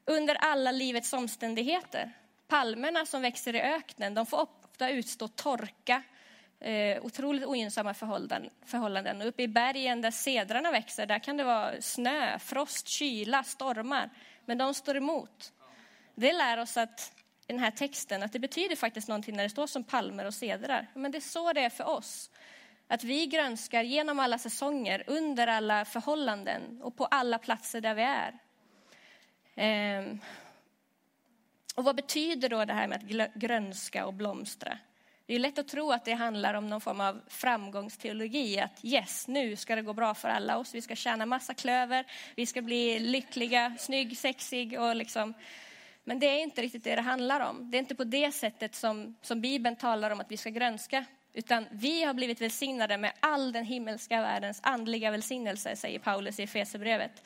Under 0.04 0.34
alla 0.34 0.72
livets 0.72 1.12
omständigheter. 1.12 2.12
Palmerna 2.48 3.06
som 3.06 3.22
växer 3.22 3.54
i 3.54 3.60
öknen, 3.60 4.14
de 4.14 4.26
får 4.26 4.40
ofta 4.40 4.90
utstå 4.90 5.28
torka, 5.28 6.02
Eh, 6.60 7.04
otroligt 7.04 7.46
ogynnsamma 7.46 7.94
förhållanden, 7.94 8.50
förhållanden. 8.64 9.22
Uppe 9.22 9.42
i 9.42 9.48
bergen 9.48 10.00
där 10.00 10.10
sedrarna 10.10 10.70
växer, 10.70 11.06
där 11.06 11.18
kan 11.18 11.36
det 11.36 11.44
vara 11.44 11.82
snö, 11.82 12.38
frost, 12.38 12.88
kyla, 12.88 13.42
stormar. 13.42 14.10
Men 14.44 14.58
de 14.58 14.74
står 14.74 14.96
emot. 14.96 15.52
Det 16.14 16.32
lär 16.32 16.58
oss 16.58 16.76
att 16.76 17.12
i 17.46 17.52
den 17.52 17.62
här 17.62 17.70
texten 17.70 18.22
att 18.22 18.32
det 18.32 18.38
betyder 18.38 18.76
faktiskt 18.76 19.08
någonting 19.08 19.36
när 19.36 19.42
det 19.42 19.50
står 19.50 19.66
som 19.66 19.84
palmer 19.84 20.24
och 20.24 20.34
sedrar. 20.34 20.86
Men 20.94 21.10
det 21.10 21.18
är 21.18 21.20
så 21.20 21.52
det 21.52 21.60
är 21.60 21.70
för 21.70 21.88
oss. 21.88 22.30
Att 22.88 23.04
vi 23.04 23.26
grönskar 23.26 23.82
genom 23.82 24.18
alla 24.18 24.38
säsonger, 24.38 25.04
under 25.06 25.46
alla 25.46 25.84
förhållanden 25.84 26.82
och 26.82 26.96
på 26.96 27.04
alla 27.04 27.38
platser 27.38 27.80
där 27.80 27.94
vi 27.94 28.02
är. 28.02 28.38
Ehm. 29.54 30.20
Och 31.74 31.84
vad 31.84 31.96
betyder 31.96 32.48
då 32.48 32.64
det 32.64 32.72
här 32.72 32.88
med 32.88 33.22
att 33.22 33.34
grönska 33.34 34.06
och 34.06 34.14
blomstra? 34.14 34.78
Det 35.28 35.34
är 35.34 35.38
lätt 35.38 35.58
att 35.58 35.68
tro 35.68 35.92
att 35.92 36.04
det 36.04 36.12
handlar 36.12 36.54
om 36.54 36.66
någon 36.66 36.80
form 36.80 37.00
av 37.00 37.20
framgångsteologi, 37.26 38.60
att 38.60 38.84
yes, 38.84 39.28
nu 39.28 39.56
ska 39.56 39.76
det 39.76 39.82
gå 39.82 39.92
bra 39.92 40.14
för 40.14 40.28
alla 40.28 40.58
oss, 40.58 40.74
vi 40.74 40.82
ska 40.82 40.96
tjäna 40.96 41.26
massa 41.26 41.54
klöver, 41.54 42.04
vi 42.34 42.46
ska 42.46 42.62
bli 42.62 42.98
lyckliga, 42.98 43.76
snygg, 43.78 44.18
sexig 44.18 44.80
och 44.80 44.96
liksom. 44.96 45.34
Men 46.04 46.18
det 46.18 46.26
är 46.26 46.42
inte 46.42 46.62
riktigt 46.62 46.84
det 46.84 46.96
det 46.96 47.02
handlar 47.02 47.40
om. 47.40 47.70
Det 47.70 47.76
är 47.76 47.78
inte 47.78 47.94
på 47.94 48.04
det 48.04 48.32
sättet 48.32 48.74
som, 48.74 49.16
som 49.22 49.40
Bibeln 49.40 49.76
talar 49.76 50.10
om 50.10 50.20
att 50.20 50.32
vi 50.32 50.36
ska 50.36 50.50
grönska, 50.50 51.04
utan 51.32 51.66
vi 51.70 52.04
har 52.04 52.14
blivit 52.14 52.40
välsignade 52.40 52.98
med 52.98 53.12
all 53.20 53.52
den 53.52 53.64
himmelska 53.64 54.20
världens 54.20 54.60
andliga 54.62 55.10
välsignelse, 55.10 55.76
säger 55.76 55.98
Paulus 55.98 56.40
i 56.40 56.42
Efesierbrevet. 56.42 57.22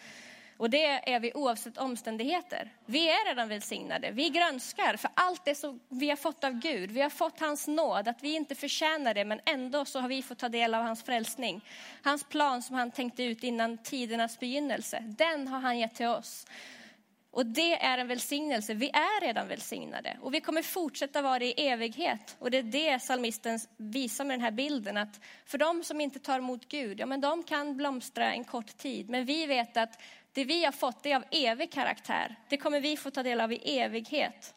Och 0.62 0.70
det 0.70 1.12
är 1.12 1.20
vi 1.20 1.32
oavsett 1.34 1.78
omständigheter. 1.78 2.72
Vi 2.86 3.08
är 3.08 3.26
redan 3.28 3.48
välsignade. 3.48 4.10
Vi 4.10 4.28
grönskar 4.28 4.96
för 4.96 5.10
allt 5.14 5.44
det 5.44 5.54
som 5.54 5.80
vi 5.88 6.08
har 6.08 6.16
fått 6.16 6.44
av 6.44 6.52
Gud. 6.52 6.90
Vi 6.90 7.00
har 7.00 7.10
fått 7.10 7.40
hans 7.40 7.68
nåd, 7.68 8.08
att 8.08 8.22
vi 8.22 8.34
inte 8.34 8.54
förtjänar 8.54 9.14
det, 9.14 9.24
men 9.24 9.40
ändå 9.44 9.84
så 9.84 10.00
har 10.00 10.08
vi 10.08 10.22
fått 10.22 10.38
ta 10.38 10.48
del 10.48 10.74
av 10.74 10.82
hans 10.82 11.02
frälsning. 11.02 11.64
Hans 12.02 12.24
plan 12.24 12.62
som 12.62 12.76
han 12.76 12.90
tänkte 12.90 13.22
ut 13.22 13.44
innan 13.44 13.78
tidernas 13.78 14.40
begynnelse, 14.40 15.04
den 15.18 15.48
har 15.48 15.60
han 15.60 15.78
gett 15.78 15.94
till 15.94 16.06
oss. 16.06 16.46
Och 17.32 17.46
det 17.46 17.84
är 17.84 17.98
en 17.98 18.08
välsignelse. 18.08 18.74
Vi 18.74 18.88
är 18.88 19.20
redan 19.20 19.48
välsignade 19.48 20.16
och 20.20 20.34
vi 20.34 20.40
kommer 20.40 20.62
fortsätta 20.62 21.22
vara 21.22 21.38
det 21.38 21.46
i 21.60 21.68
evighet. 21.68 22.36
Och 22.38 22.50
det 22.50 22.58
är 22.58 22.62
det 22.62 22.98
psalmisten 22.98 23.58
visar 23.76 24.24
med 24.24 24.34
den 24.34 24.44
här 24.44 24.50
bilden 24.50 24.96
att 24.96 25.20
för 25.46 25.58
de 25.58 25.84
som 25.84 26.00
inte 26.00 26.18
tar 26.18 26.38
emot 26.38 26.68
Gud, 26.68 27.00
ja 27.00 27.06
men 27.06 27.20
de 27.20 27.42
kan 27.42 27.76
blomstra 27.76 28.32
en 28.32 28.44
kort 28.44 28.76
tid. 28.76 29.08
Men 29.08 29.24
vi 29.24 29.46
vet 29.46 29.76
att 29.76 30.00
det 30.32 30.44
vi 30.44 30.64
har 30.64 30.72
fått 30.72 31.02
det 31.02 31.12
är 31.12 31.16
av 31.16 31.24
evig 31.30 31.72
karaktär. 31.72 32.36
Det 32.48 32.56
kommer 32.56 32.80
vi 32.80 32.96
få 32.96 33.10
ta 33.10 33.22
del 33.22 33.40
av 33.40 33.52
i 33.52 33.78
evighet. 33.78 34.54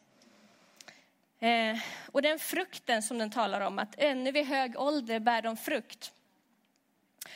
Eh, 1.38 1.78
och 2.12 2.22
den 2.22 2.38
frukten 2.38 3.02
som 3.02 3.18
den 3.18 3.30
talar 3.30 3.60
om, 3.60 3.78
att 3.78 3.94
ännu 3.98 4.32
vid 4.32 4.46
hög 4.46 4.80
ålder 4.80 5.20
bär 5.20 5.42
de 5.42 5.56
frukt. 5.56 6.12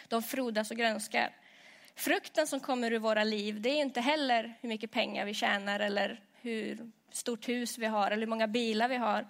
De 0.09 0.23
frodas 0.23 0.71
och 0.71 0.77
grönskar. 0.77 1.31
Frukten 1.95 2.47
som 2.47 2.61
kommer 2.61 2.93
ur 2.93 2.99
våra 2.99 3.25
liv, 3.25 3.61
det 3.61 3.69
är 3.69 3.81
inte 3.81 4.01
heller 4.01 4.55
hur 4.61 4.69
mycket 4.69 4.91
pengar 4.91 5.27
vi 5.27 5.35
tjänar 5.35 5.81
eller 5.81 6.21
hur 6.41 6.91
stort 7.11 7.49
hus 7.49 7.79
vi 7.79 7.87
har 7.87 8.11
eller 8.11 8.23
hur 8.23 8.31
många 8.31 8.47
bilar 8.47 8.89
vi 8.89 8.97
har. 8.97 9.27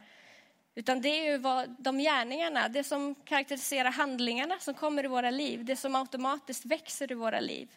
Utan 0.74 1.00
det 1.00 1.08
är 1.08 1.30
ju 1.30 1.38
vad, 1.38 1.76
de 1.78 1.98
gärningarna, 1.98 2.68
det 2.68 2.84
som 2.84 3.14
karaktäriserar 3.14 3.90
handlingarna 3.90 4.58
som 4.58 4.74
kommer 4.74 5.04
i 5.04 5.08
våra 5.08 5.30
liv, 5.30 5.64
det 5.64 5.76
som 5.76 5.94
automatiskt 5.94 6.64
växer 6.64 7.12
i 7.12 7.14
våra 7.14 7.40
liv. 7.40 7.68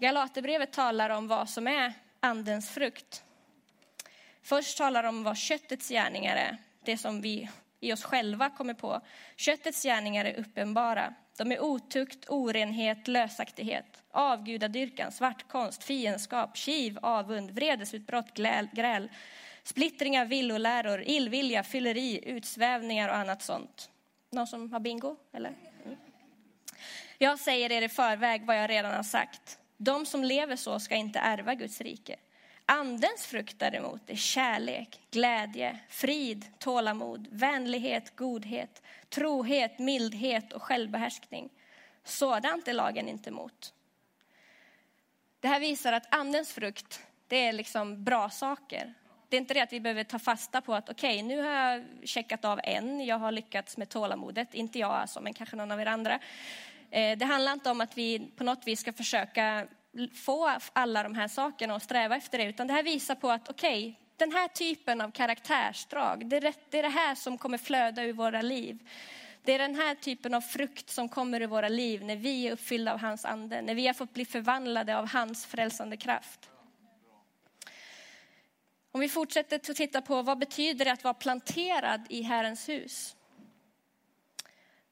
Galaterbrevet 0.00 0.72
talar 0.72 1.10
om 1.10 1.28
vad 1.28 1.48
som 1.48 1.66
är 1.66 1.92
andens 2.20 2.70
frukt. 2.70 3.24
Först 4.42 4.78
talar 4.78 5.04
om 5.04 5.22
vad 5.22 5.36
köttets 5.36 5.88
gärningar 5.88 6.36
är, 6.36 6.56
det 6.84 6.96
som 6.96 7.20
vi 7.20 7.50
i 7.80 7.92
oss 7.92 8.04
själva 8.04 8.50
kommer 8.50 8.74
på. 8.74 9.00
Köttets 9.36 9.82
gärningar 9.82 10.24
är 10.24 10.40
uppenbara. 10.40 11.14
De 11.36 11.52
är 11.52 11.60
otukt, 11.62 12.24
orenhet, 12.28 13.08
lösaktighet, 13.08 14.02
avgudadyrkan, 14.10 15.12
svartkonst, 15.12 15.84
fiendskap, 15.84 16.56
kiv, 16.56 16.98
avund, 17.02 17.50
vredesutbrott, 17.50 18.34
gräl, 18.34 18.68
gräl 18.72 19.08
splittringar, 19.62 20.24
villoläror, 20.24 21.02
illvilja, 21.06 21.62
fylleri, 21.62 22.20
utsvävningar 22.24 23.08
och 23.08 23.16
annat 23.16 23.42
sånt. 23.42 23.90
Någon 24.30 24.46
som 24.46 24.72
har 24.72 24.80
bingo? 24.80 25.16
Eller? 25.32 25.54
Mm. 25.84 25.98
Jag 27.18 27.38
säger 27.38 27.72
er 27.72 27.82
i 27.82 27.88
förväg 27.88 28.46
vad 28.46 28.58
jag 28.58 28.70
redan 28.70 28.94
har 28.94 29.02
sagt. 29.02 29.58
De 29.82 30.06
som 30.06 30.24
lever 30.24 30.56
så 30.56 30.80
ska 30.80 30.94
inte 30.94 31.18
ärva 31.18 31.54
Guds 31.54 31.80
rike. 31.80 32.16
Andens 32.66 33.26
frukt 33.26 33.58
däremot 33.58 34.10
är 34.10 34.16
kärlek, 34.16 35.00
glädje, 35.10 35.78
frid, 35.88 36.46
tålamod, 36.58 37.26
vänlighet, 37.30 38.16
godhet, 38.16 38.82
trohet, 39.08 39.78
mildhet 39.78 40.52
och 40.52 40.62
självbehärskning. 40.62 41.50
Sådant 42.04 42.68
är 42.68 42.72
lagen 42.72 43.08
inte 43.08 43.30
emot. 43.30 43.74
Det 45.40 45.48
här 45.48 45.60
visar 45.60 45.92
att 45.92 46.14
andens 46.14 46.52
frukt, 46.52 47.00
det 47.28 47.36
är 47.36 47.52
liksom 47.52 48.04
bra 48.04 48.30
saker. 48.30 48.94
Det 49.28 49.36
är 49.36 49.40
inte 49.40 49.54
det 49.54 49.60
att 49.60 49.72
vi 49.72 49.80
behöver 49.80 50.04
ta 50.04 50.18
fasta 50.18 50.60
på 50.60 50.74
att 50.74 50.88
okej, 50.88 51.14
okay, 51.14 51.22
nu 51.22 51.42
har 51.42 51.52
jag 51.52 51.84
checkat 52.04 52.44
av 52.44 52.60
en, 52.64 53.06
jag 53.06 53.18
har 53.18 53.32
lyckats 53.32 53.76
med 53.76 53.88
tålamodet, 53.88 54.54
inte 54.54 54.78
jag 54.78 54.90
alltså, 54.90 55.20
men 55.20 55.34
kanske 55.34 55.56
någon 55.56 55.72
av 55.72 55.80
er 55.80 55.86
andra. 55.86 56.20
Eh, 56.90 57.18
det 57.18 57.24
handlar 57.24 57.52
inte 57.52 57.70
om 57.70 57.80
att 57.80 57.98
vi 57.98 58.30
på 58.36 58.44
något 58.44 58.66
vis 58.66 58.80
ska 58.80 58.92
försöka 58.92 59.66
få 60.14 60.58
alla 60.72 61.02
de 61.02 61.14
här 61.14 61.28
sakerna 61.28 61.74
och 61.74 61.82
sträva 61.82 62.16
efter 62.16 62.38
det, 62.38 62.44
utan 62.44 62.66
det 62.66 62.72
här 62.72 62.82
visar 62.82 63.14
på 63.14 63.30
att 63.30 63.48
okej, 63.48 63.82
okay, 63.82 63.94
den 64.16 64.32
här 64.32 64.48
typen 64.48 65.00
av 65.00 65.10
karaktärsdrag, 65.10 66.26
det 66.26 66.36
är, 66.36 66.54
det 66.70 66.78
är 66.78 66.82
det 66.82 66.88
här 66.88 67.14
som 67.14 67.38
kommer 67.38 67.58
flöda 67.58 68.02
ur 68.02 68.12
våra 68.12 68.42
liv. 68.42 68.78
Det 69.44 69.52
är 69.52 69.58
den 69.58 69.74
här 69.74 69.94
typen 69.94 70.34
av 70.34 70.40
frukt 70.40 70.90
som 70.90 71.08
kommer 71.08 71.40
ur 71.40 71.46
våra 71.46 71.68
liv 71.68 72.04
när 72.04 72.16
vi 72.16 72.46
är 72.46 72.52
uppfyllda 72.52 72.92
av 72.92 72.98
hans 72.98 73.24
ande, 73.24 73.62
när 73.62 73.74
vi 73.74 73.86
har 73.86 73.94
fått 73.94 74.14
bli 74.14 74.24
förvandlade 74.24 74.98
av 74.98 75.08
hans 75.08 75.46
frälsande 75.46 75.96
kraft. 75.96 76.50
Om 78.92 79.00
vi 79.00 79.08
fortsätter 79.08 79.56
att 79.56 79.76
titta 79.76 80.02
på 80.02 80.22
vad 80.22 80.38
betyder 80.38 80.84
det 80.84 80.92
att 80.92 81.04
vara 81.04 81.14
planterad 81.14 82.06
i 82.08 82.22
Herrens 82.22 82.68
hus? 82.68 83.16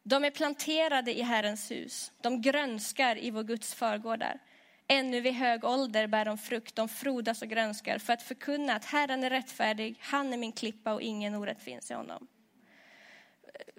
De 0.09 0.25
är 0.25 0.31
planterade 0.31 1.19
i 1.19 1.23
Herrens 1.23 1.71
hus. 1.71 2.13
De 2.21 2.41
grönskar 2.41 3.19
i 3.19 3.31
vår 3.31 3.43
Guds 3.43 3.75
förgårdar. 3.75 4.39
Ännu 4.87 5.21
vid 5.21 5.35
hög 5.35 5.65
ålder 5.65 6.07
bär 6.07 6.25
de 6.25 6.39
frukt, 6.39 6.77
de 6.77 6.89
frodas 6.89 7.43
och 7.43 7.49
grönskar 7.49 7.99
för 7.99 8.13
att 8.13 8.23
förkunna 8.23 8.75
att 8.75 8.85
Herren 8.85 9.25
är 9.25 9.31
rättfärdig, 9.31 9.99
han 10.01 10.33
är 10.33 10.37
min 10.37 10.53
klippa 10.53 10.95
och 10.95 11.03
ingen 11.03 11.35
orätt 11.35 11.63
finns 11.63 11.91
i 11.91 11.95
honom. 11.95 12.27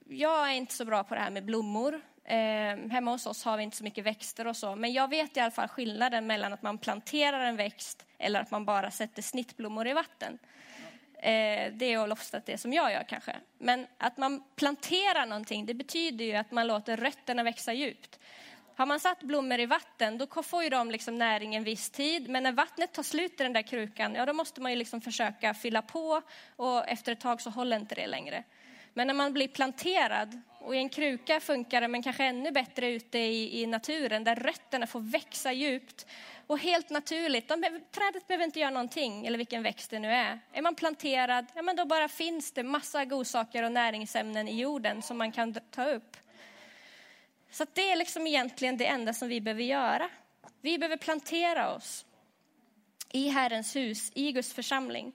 Jag 0.06 0.50
är 0.50 0.54
inte 0.54 0.74
så 0.74 0.86
bra 0.86 1.04
på 1.04 1.16
det 1.16 1.22
här 1.22 1.32
med 1.32 1.46
blommor. 1.46 2.02
Eh, 2.24 2.92
hemma 2.92 3.12
hos 3.12 3.26
oss 3.26 3.44
har 3.44 3.58
vi 3.58 3.64
inte 3.64 3.78
så 3.78 3.84
mycket 3.84 4.06
växter 4.06 4.48
och 4.48 4.58
så, 4.58 4.76
men 4.76 4.94
jag 4.94 5.10
vet 5.10 5.38
i 5.38 5.40
alla 5.40 5.52
fall 5.52 5.68
skillnaden 5.68 6.28
mellan 6.28 6.54
att 6.54 6.62
man 6.62 6.78
planterar 6.78 7.40
en 7.40 7.56
växt 7.56 8.06
eller 8.18 8.42
att 8.42 8.52
man 8.52 8.66
bara 8.66 8.92
sätter 8.92 9.22
snittblommor 9.22 9.88
i 9.88 9.94
vatten. 9.94 10.40
Eh, 11.22 11.74
det 11.74 11.86
är 11.86 12.12
oftast 12.12 12.46
det 12.46 12.58
som 12.58 12.74
jag 12.74 12.92
gör 12.92 13.04
kanske. 13.04 13.36
Men 13.58 13.88
att 13.98 14.18
man 14.18 14.44
planterar 14.56 15.26
någonting, 15.26 15.66
det 15.66 15.74
betyder 15.74 16.26
ju 16.26 16.36
att 16.36 16.52
man 16.52 16.68
låter 16.68 16.98
rötterna 16.98 17.44
växa 17.44 17.74
djupt. 17.74 18.20
Har 18.76 18.86
man 18.86 19.00
satt 19.00 19.24
blommor 19.24 19.60
i 19.60 19.66
vatten, 19.66 20.18
då 20.18 20.44
får 20.44 20.64
ju 20.64 20.70
de 20.70 20.92
liksom 20.92 21.18
näring 21.18 21.56
en 21.56 21.64
viss 21.64 21.90
tid. 21.90 22.30
Men 22.30 22.44
när 22.44 22.52
vattnet 22.52 22.94
tar 22.94 23.04
slut 23.04 23.40
i 23.40 23.44
den 23.44 23.54
där 23.54 23.62
krukan, 23.62 24.16
ja 24.16 24.26
då 24.26 24.34
måste 24.34 24.62
man 24.62 24.72
ju 24.72 24.78
liksom 24.78 25.02
försöka 25.02 25.54
fylla 25.54 25.82
på 25.82 26.22
och 26.56 26.88
efter 26.88 27.12
ett 27.12 27.20
tag 27.20 27.42
så 27.42 27.50
håller 27.50 27.78
inte 27.78 27.96
det 27.96 28.08
längre. 28.08 28.44
Men 28.94 29.08
när 29.08 29.14
man 29.14 29.34
blir 29.34 29.48
planterad, 29.48 30.42
och 30.60 30.76
i 30.76 30.78
en 30.78 30.90
kruka 30.90 31.40
funkar 31.40 31.82
det, 31.82 31.88
men 31.88 32.04
kanske 32.04 32.24
ännu 32.24 32.52
bättre 32.52 32.90
ute 32.90 33.20
i, 33.20 33.62
i 33.62 33.68
naturen, 33.68 34.24
där 34.24 34.36
rötterna 34.36 34.88
får 34.88 35.00
växa 35.00 35.52
djupt. 35.52 36.06
Och 36.48 36.60
helt 36.60 36.90
naturligt, 36.90 37.48
de, 37.48 37.56
trädet 37.92 38.28
behöver 38.28 38.46
inte 38.46 38.60
göra 38.60 38.72
någonting, 38.72 39.26
eller 39.26 39.38
vilken 39.38 39.64
växt 39.64 39.92
det 39.92 40.00
nu 40.00 40.08
är. 40.08 40.40
Är 40.54 40.62
man 40.62 40.76
planterad, 40.76 41.46
ja 41.56 41.62
men 41.62 41.76
då 41.76 41.86
bara 41.86 42.08
finns 42.08 42.52
det 42.52 42.64
massa 42.64 43.06
godsaker 43.06 43.64
och 43.64 43.72
näringsämnen 43.72 44.48
i 44.48 44.60
jorden 44.60 45.02
som 45.02 45.18
man 45.18 45.32
kan 45.32 45.54
ta 45.54 45.86
upp. 45.86 46.18
Så 47.52 47.66
det 47.74 47.92
är 47.92 47.96
liksom 47.96 48.28
egentligen 48.28 48.78
det 48.78 48.86
enda 48.86 49.14
som 49.14 49.28
vi 49.28 49.42
behöver 49.42 49.64
göra. 49.64 50.10
Vi 50.62 50.78
behöver 50.78 50.98
plantera 50.98 51.74
oss 51.74 52.06
i 53.12 53.30
Herrens 53.30 53.76
hus, 53.76 54.12
i 54.16 54.32
Guds 54.32 54.54
församling. 54.54 55.14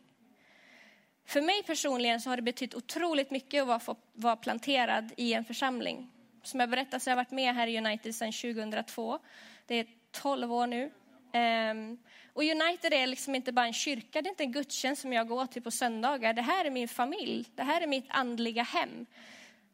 För 1.26 1.40
mig 1.40 1.62
personligen 1.62 2.20
så 2.20 2.30
har 2.30 2.36
det 2.36 2.42
betytt 2.42 2.74
otroligt 2.74 3.30
mycket 3.30 3.62
att 3.62 3.68
vara, 3.86 3.96
vara 4.12 4.36
planterad 4.36 5.12
i 5.16 5.32
en 5.32 5.44
församling. 5.44 6.10
Som 6.42 6.60
jag 6.60 6.70
berättade 6.70 7.00
så 7.00 7.10
har 7.10 7.12
jag 7.12 7.24
varit 7.24 7.30
med 7.30 7.54
här 7.54 7.66
i 7.66 7.78
United 7.78 8.14
sedan 8.14 8.32
2002. 8.32 9.18
Det 9.66 9.74
är 9.74 9.86
12 10.10 10.52
år 10.52 10.66
nu. 10.66 10.90
Um, 11.34 11.98
och 12.32 12.42
United 12.42 12.92
är 12.92 13.06
liksom 13.06 13.34
inte 13.34 13.52
bara 13.52 13.66
en 13.66 13.72
kyrka, 13.72 14.22
det 14.22 14.28
är 14.28 14.30
inte 14.30 14.42
en 14.42 14.52
gudstjänst 14.52 15.02
som 15.02 15.12
jag 15.12 15.28
går 15.28 15.46
till 15.46 15.62
på 15.62 15.70
söndagar. 15.70 16.32
Det 16.32 16.42
här 16.42 16.64
är 16.64 16.70
min 16.70 16.88
familj, 16.88 17.46
det 17.54 17.62
här 17.62 17.80
är 17.80 17.86
mitt 17.86 18.06
andliga 18.08 18.62
hem. 18.62 19.06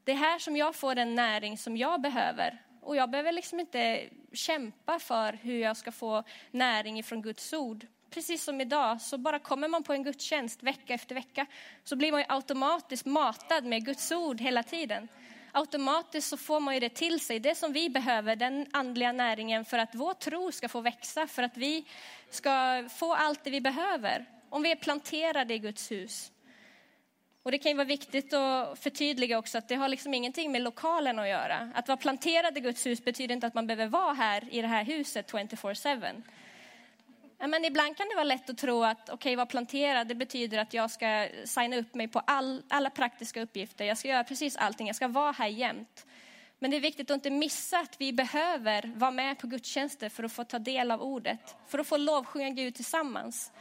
Det 0.04 0.12
är 0.12 0.16
här 0.16 0.38
som 0.38 0.56
jag 0.56 0.74
får 0.74 0.94
den 0.94 1.14
näring 1.14 1.58
som 1.58 1.76
jag 1.76 2.00
behöver. 2.00 2.62
Och 2.80 2.96
jag 2.96 3.10
behöver 3.10 3.32
liksom 3.32 3.60
inte 3.60 4.08
kämpa 4.32 4.98
för 4.98 5.32
hur 5.32 5.58
jag 5.58 5.76
ska 5.76 5.92
få 5.92 6.24
näring 6.50 6.98
ifrån 6.98 7.22
Guds 7.22 7.52
ord. 7.52 7.86
Precis 8.10 8.44
som 8.44 8.60
idag, 8.60 9.00
så 9.00 9.18
bara 9.18 9.38
kommer 9.38 9.68
man 9.68 9.82
på 9.82 9.92
en 9.92 10.02
gudstjänst 10.02 10.62
vecka 10.62 10.94
efter 10.94 11.14
vecka, 11.14 11.46
så 11.84 11.96
blir 11.96 12.12
man 12.12 12.20
ju 12.20 12.26
automatiskt 12.28 13.06
matad 13.06 13.64
med 13.64 13.84
Guds 13.84 14.12
ord 14.12 14.40
hela 14.40 14.62
tiden. 14.62 15.08
Automatiskt 15.52 16.28
så 16.28 16.36
får 16.36 16.60
man 16.60 16.74
ju 16.74 16.80
det 16.80 16.88
till 16.88 17.20
sig, 17.20 17.40
det 17.40 17.54
som 17.54 17.72
vi 17.72 17.90
behöver, 17.90 18.36
den 18.36 18.66
andliga 18.70 19.12
näringen 19.12 19.64
för 19.64 19.78
att 19.78 19.94
vår 19.94 20.14
tro 20.14 20.52
ska 20.52 20.68
få 20.68 20.80
växa, 20.80 21.26
för 21.26 21.42
att 21.42 21.56
vi 21.56 21.84
ska 22.30 22.84
få 22.90 23.14
allt 23.14 23.44
det 23.44 23.50
vi 23.50 23.60
behöver. 23.60 24.26
Om 24.48 24.62
vi 24.62 24.70
är 24.70 24.76
planterade 24.76 25.54
i 25.54 25.58
Guds 25.58 25.90
hus. 25.90 26.32
Och 27.42 27.50
det 27.50 27.58
kan 27.58 27.70
ju 27.70 27.76
vara 27.76 27.86
viktigt 27.86 28.32
att 28.32 28.78
förtydliga 28.78 29.38
också 29.38 29.58
att 29.58 29.68
det 29.68 29.74
har 29.74 29.88
liksom 29.88 30.14
ingenting 30.14 30.52
med 30.52 30.62
lokalen 30.62 31.18
att 31.18 31.28
göra. 31.28 31.70
Att 31.74 31.88
vara 31.88 31.96
planterad 31.96 32.58
i 32.58 32.60
Guds 32.60 32.86
hus 32.86 33.04
betyder 33.04 33.34
inte 33.34 33.46
att 33.46 33.54
man 33.54 33.66
behöver 33.66 33.86
vara 33.86 34.14
här 34.14 34.44
i 34.50 34.62
det 34.62 34.68
här 34.68 34.84
huset 34.84 35.32
24-7. 35.32 36.22
Men 37.48 37.64
ibland 37.64 37.96
kan 37.96 38.08
det 38.08 38.14
vara 38.14 38.24
lätt 38.24 38.50
att 38.50 38.58
tro 38.58 38.84
att 38.84 39.02
okej, 39.02 39.14
okay, 39.14 39.36
vara 39.36 39.46
planterad, 39.46 40.06
det 40.06 40.14
betyder 40.14 40.58
att 40.58 40.74
jag 40.74 40.90
ska 40.90 41.28
signa 41.44 41.76
upp 41.76 41.94
mig 41.94 42.08
på 42.08 42.18
all, 42.18 42.62
alla 42.68 42.90
praktiska 42.90 43.42
uppgifter. 43.42 43.84
Jag 43.84 43.98
ska 43.98 44.08
göra 44.08 44.24
precis 44.24 44.56
allting, 44.56 44.86
jag 44.86 44.96
ska 44.96 45.08
vara 45.08 45.32
här 45.32 45.48
jämt. 45.48 46.06
Men 46.58 46.70
det 46.70 46.76
är 46.76 46.80
viktigt 46.80 47.10
att 47.10 47.14
inte 47.14 47.30
missa 47.30 47.78
att 47.78 47.96
vi 47.98 48.12
behöver 48.12 48.92
vara 48.96 49.10
med 49.10 49.38
på 49.38 49.46
gudstjänster 49.46 50.08
för 50.08 50.24
att 50.24 50.32
få 50.32 50.44
ta 50.44 50.58
del 50.58 50.90
av 50.90 51.02
ordet, 51.02 51.56
för 51.68 51.78
att 51.78 51.86
få 51.86 51.96
lovsjunga 51.96 52.50
Gud 52.50 52.74
tillsammans. 52.74 53.52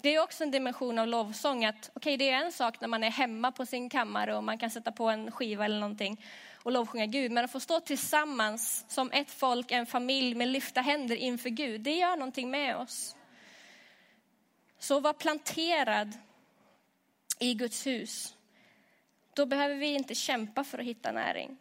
Det 0.00 0.14
är 0.14 0.22
också 0.22 0.44
en 0.44 0.50
dimension 0.50 0.98
av 0.98 1.06
lovsång 1.06 1.64
att 1.64 1.90
okej, 1.94 2.14
okay, 2.14 2.16
det 2.16 2.28
är 2.28 2.44
en 2.44 2.52
sak 2.52 2.80
när 2.80 2.88
man 2.88 3.04
är 3.04 3.10
hemma 3.10 3.52
på 3.52 3.66
sin 3.66 3.90
kammare 3.90 4.36
och 4.36 4.44
man 4.44 4.58
kan 4.58 4.70
sätta 4.70 4.92
på 4.92 5.08
en 5.08 5.30
skiva 5.30 5.64
eller 5.64 5.80
någonting 5.80 6.24
och 6.62 6.72
lovsjunga 6.72 7.06
Gud. 7.06 7.32
Men 7.32 7.44
att 7.44 7.52
få 7.52 7.60
stå 7.60 7.80
tillsammans 7.80 8.84
som 8.88 9.10
ett 9.12 9.30
folk, 9.30 9.70
en 9.70 9.86
familj 9.86 10.34
med 10.34 10.48
lyfta 10.48 10.80
händer 10.80 11.16
inför 11.16 11.48
Gud, 11.48 11.80
det 11.80 11.94
gör 11.94 12.16
någonting 12.16 12.50
med 12.50 12.76
oss. 12.76 13.16
Så 14.82 15.00
var 15.00 15.12
planterad 15.12 16.18
i 17.38 17.54
Guds 17.54 17.86
hus. 17.86 18.36
Då 19.34 19.46
behöver 19.46 19.74
vi 19.74 19.86
inte 19.86 20.14
kämpa 20.14 20.64
för 20.64 20.78
att 20.78 20.84
hitta 20.84 21.12
näring. 21.12 21.56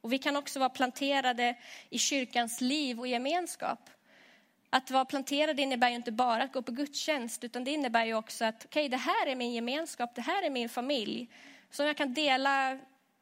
Och 0.00 0.12
vi 0.12 0.18
kan 0.18 0.36
också 0.36 0.58
vara 0.58 0.68
planterade 0.68 1.56
i 1.90 1.98
kyrkans 1.98 2.60
liv 2.60 3.00
och 3.00 3.06
gemenskap. 3.06 3.90
Att 4.70 4.90
vara 4.90 5.04
planterad 5.04 5.60
innebär 5.60 5.88
ju 5.88 5.94
inte 5.94 6.12
bara 6.12 6.42
att 6.42 6.52
gå 6.52 6.62
på 6.62 6.72
gudstjänst, 6.72 7.44
utan 7.44 7.64
det 7.64 7.70
innebär 7.70 8.04
ju 8.04 8.14
också 8.14 8.44
att 8.44 8.64
okej, 8.64 8.80
okay, 8.80 8.88
det 8.88 8.96
här 8.96 9.26
är 9.26 9.36
min 9.36 9.52
gemenskap, 9.52 10.14
det 10.14 10.22
här 10.22 10.42
är 10.42 10.50
min 10.50 10.68
familj. 10.68 11.30
Som 11.70 11.86
jag 11.86 11.96
kan 11.96 12.14
dela 12.14 12.78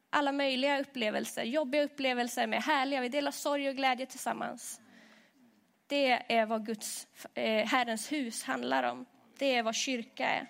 alla 0.09 0.31
möjliga 0.31 0.79
upplevelser, 0.79 1.43
jobbiga 1.43 1.83
upplevelser 1.83 2.47
med, 2.47 2.63
härliga, 2.63 3.01
vi 3.01 3.09
delar 3.09 3.31
sorg 3.31 3.69
och 3.69 3.75
glädje 3.75 4.05
tillsammans. 4.05 4.81
Det 5.87 6.33
är 6.33 6.45
vad 6.45 6.65
Guds, 6.65 7.07
eh, 7.33 7.67
Herrens 7.67 8.11
hus 8.11 8.43
handlar 8.43 8.83
om. 8.83 9.05
Det 9.37 9.55
är 9.55 9.63
vad 9.63 9.75
kyrka 9.75 10.29
är. 10.29 10.47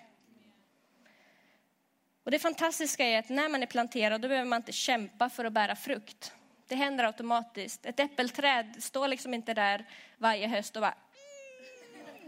Och 2.24 2.30
det 2.30 2.38
fantastiska 2.38 3.04
är 3.04 3.18
att 3.18 3.28
när 3.28 3.48
man 3.48 3.62
är 3.62 3.66
planterad, 3.66 4.20
då 4.20 4.28
behöver 4.28 4.48
man 4.48 4.56
inte 4.56 4.72
kämpa 4.72 5.28
för 5.28 5.44
att 5.44 5.52
bära 5.52 5.76
frukt. 5.76 6.32
Det 6.68 6.74
händer 6.74 7.04
automatiskt. 7.04 7.86
Ett 7.86 8.00
äppelträd 8.00 8.74
står 8.78 9.08
liksom 9.08 9.34
inte 9.34 9.54
där 9.54 9.84
varje 10.18 10.48
höst 10.48 10.76
och 10.76 10.82
bara... 10.82 10.94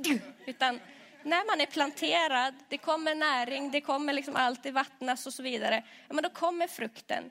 Utan 0.47 0.81
när 1.23 1.47
man 1.47 1.61
är 1.61 1.67
planterad, 1.67 2.55
det 2.69 2.79
kommer 2.79 3.15
näring, 3.15 3.71
det 3.71 3.81
kommer 3.81 4.13
liksom 4.13 4.37
alltid 4.37 4.75
vattnas 4.75 5.27
och 5.27 5.35
så 5.35 5.43
vidare. 5.43 5.83
Ja, 6.09 6.15
men 6.15 6.23
då 6.23 6.31
kommer 6.31 6.67
frukten. 6.67 7.31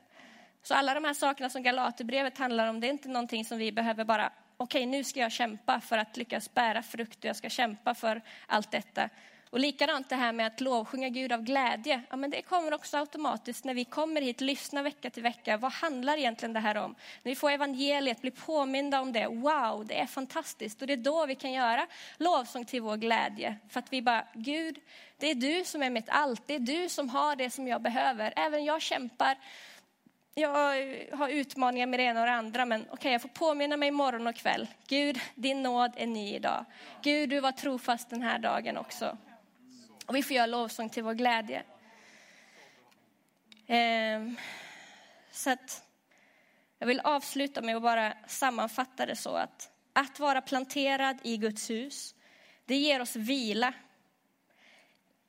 Så 0.62 0.74
alla 0.74 0.94
de 0.94 1.04
här 1.04 1.14
sakerna 1.14 1.50
som 1.50 1.62
Galaterbrevet 1.62 2.38
handlar 2.38 2.66
om, 2.66 2.80
det 2.80 2.86
är 2.86 2.90
inte 2.90 3.08
någonting 3.08 3.44
som 3.44 3.58
vi 3.58 3.72
behöver 3.72 4.04
bara, 4.04 4.32
okej 4.60 4.80
okay, 4.80 4.86
nu 4.86 5.04
ska 5.04 5.20
jag 5.20 5.32
kämpa 5.32 5.80
för 5.80 5.98
att 5.98 6.16
lyckas 6.16 6.54
bära 6.54 6.82
frukt 6.82 7.18
och 7.18 7.24
jag 7.24 7.36
ska 7.36 7.48
kämpa 7.48 7.94
för 7.94 8.22
allt 8.46 8.70
detta. 8.70 9.08
Och 9.50 9.60
likadant 9.60 10.08
det 10.08 10.16
här 10.16 10.32
med 10.32 10.46
att 10.46 10.60
lovsjunga 10.60 11.08
Gud 11.08 11.32
av 11.32 11.42
glädje. 11.42 12.02
Ja, 12.10 12.16
men 12.16 12.30
det 12.30 12.42
kommer 12.42 12.74
också 12.74 12.96
automatiskt 12.96 13.64
när 13.64 13.74
vi 13.74 13.84
kommer 13.84 14.20
hit, 14.20 14.40
lyssnar 14.40 14.82
vecka 14.82 15.10
till 15.10 15.22
vecka. 15.22 15.56
Vad 15.56 15.72
handlar 15.72 16.18
egentligen 16.18 16.52
det 16.52 16.60
här 16.60 16.76
om? 16.76 16.94
När 17.22 17.30
vi 17.30 17.36
får 17.36 17.50
evangeliet, 17.50 18.20
blir 18.20 18.30
påminda 18.30 19.00
om 19.00 19.12
det. 19.12 19.26
Wow, 19.26 19.86
det 19.86 20.00
är 20.00 20.06
fantastiskt. 20.06 20.80
Och 20.80 20.86
det 20.86 20.92
är 20.92 20.96
då 20.96 21.26
vi 21.26 21.34
kan 21.34 21.52
göra 21.52 21.86
lovsång 22.16 22.64
till 22.64 22.82
vår 22.82 22.96
glädje. 22.96 23.56
För 23.68 23.78
att 23.78 23.92
vi 23.92 24.02
bara, 24.02 24.24
Gud, 24.34 24.78
det 25.18 25.30
är 25.30 25.34
du 25.34 25.64
som 25.64 25.82
är 25.82 25.90
mitt 25.90 26.08
allt. 26.08 26.42
Det 26.46 26.54
är 26.54 26.58
du 26.58 26.88
som 26.88 27.08
har 27.08 27.36
det 27.36 27.50
som 27.50 27.68
jag 27.68 27.82
behöver. 27.82 28.32
Även 28.36 28.64
jag 28.64 28.82
kämpar. 28.82 29.36
Jag 30.38 30.50
har 31.12 31.28
utmaningar 31.28 31.86
med 31.86 32.00
det 32.00 32.04
ena 32.04 32.20
och 32.20 32.26
det 32.26 32.32
andra, 32.32 32.64
men 32.64 32.80
okej, 32.80 32.92
okay, 32.92 33.12
jag 33.12 33.22
får 33.22 33.28
påminna 33.28 33.76
mig 33.76 33.90
morgon 33.90 34.26
och 34.26 34.34
kväll. 34.34 34.68
Gud, 34.86 35.20
din 35.34 35.62
nåd 35.62 35.92
är 35.96 36.06
ny 36.06 36.34
idag. 36.34 36.64
Gud, 37.02 37.30
du 37.30 37.40
var 37.40 37.52
trofast 37.52 38.10
den 38.10 38.22
här 38.22 38.38
dagen 38.38 38.76
också. 38.76 39.18
Och 40.06 40.16
vi 40.16 40.22
får 40.22 40.36
göra 40.36 40.46
lovsång 40.46 40.88
till 40.88 41.02
vår 41.02 41.14
glädje. 41.14 41.62
Ehm, 43.66 44.36
så 45.30 45.50
att 45.50 45.84
jag 46.78 46.86
vill 46.86 47.00
avsluta 47.00 47.62
med 47.62 47.76
att 47.76 47.82
bara 47.82 48.12
sammanfatta 48.26 49.06
det 49.06 49.16
så 49.16 49.34
att 49.34 49.70
att 49.92 50.18
vara 50.18 50.42
planterad 50.42 51.18
i 51.22 51.36
Guds 51.36 51.70
hus, 51.70 52.14
det 52.64 52.76
ger 52.76 53.00
oss 53.00 53.16
vila. 53.16 53.74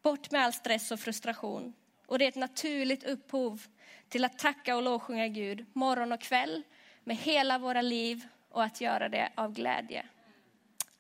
Bort 0.02 0.32
med 0.32 0.42
all 0.42 0.54
stress 0.54 0.92
och 0.92 1.00
frustration. 1.00 1.74
Och 2.06 2.20
det 2.20 2.26
är 2.26 2.30
ett 2.30 2.36
naturligt 2.36 3.04
upphov 3.04 3.62
till 4.10 4.26
att 4.26 4.40
tacka 4.40 4.76
och 4.76 4.84
lovsjunga 4.84 5.28
Gud 5.28 5.66
morgon 5.74 6.12
och 6.12 6.22
kväll 6.22 6.64
med 7.04 7.18
hela 7.18 7.58
våra 7.58 7.82
liv 7.82 8.28
och 8.50 8.64
att 8.64 8.82
göra 8.82 9.10
det 9.10 9.32
av 9.36 9.54
glädje. 9.54 10.06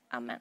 Amen. 0.07 0.39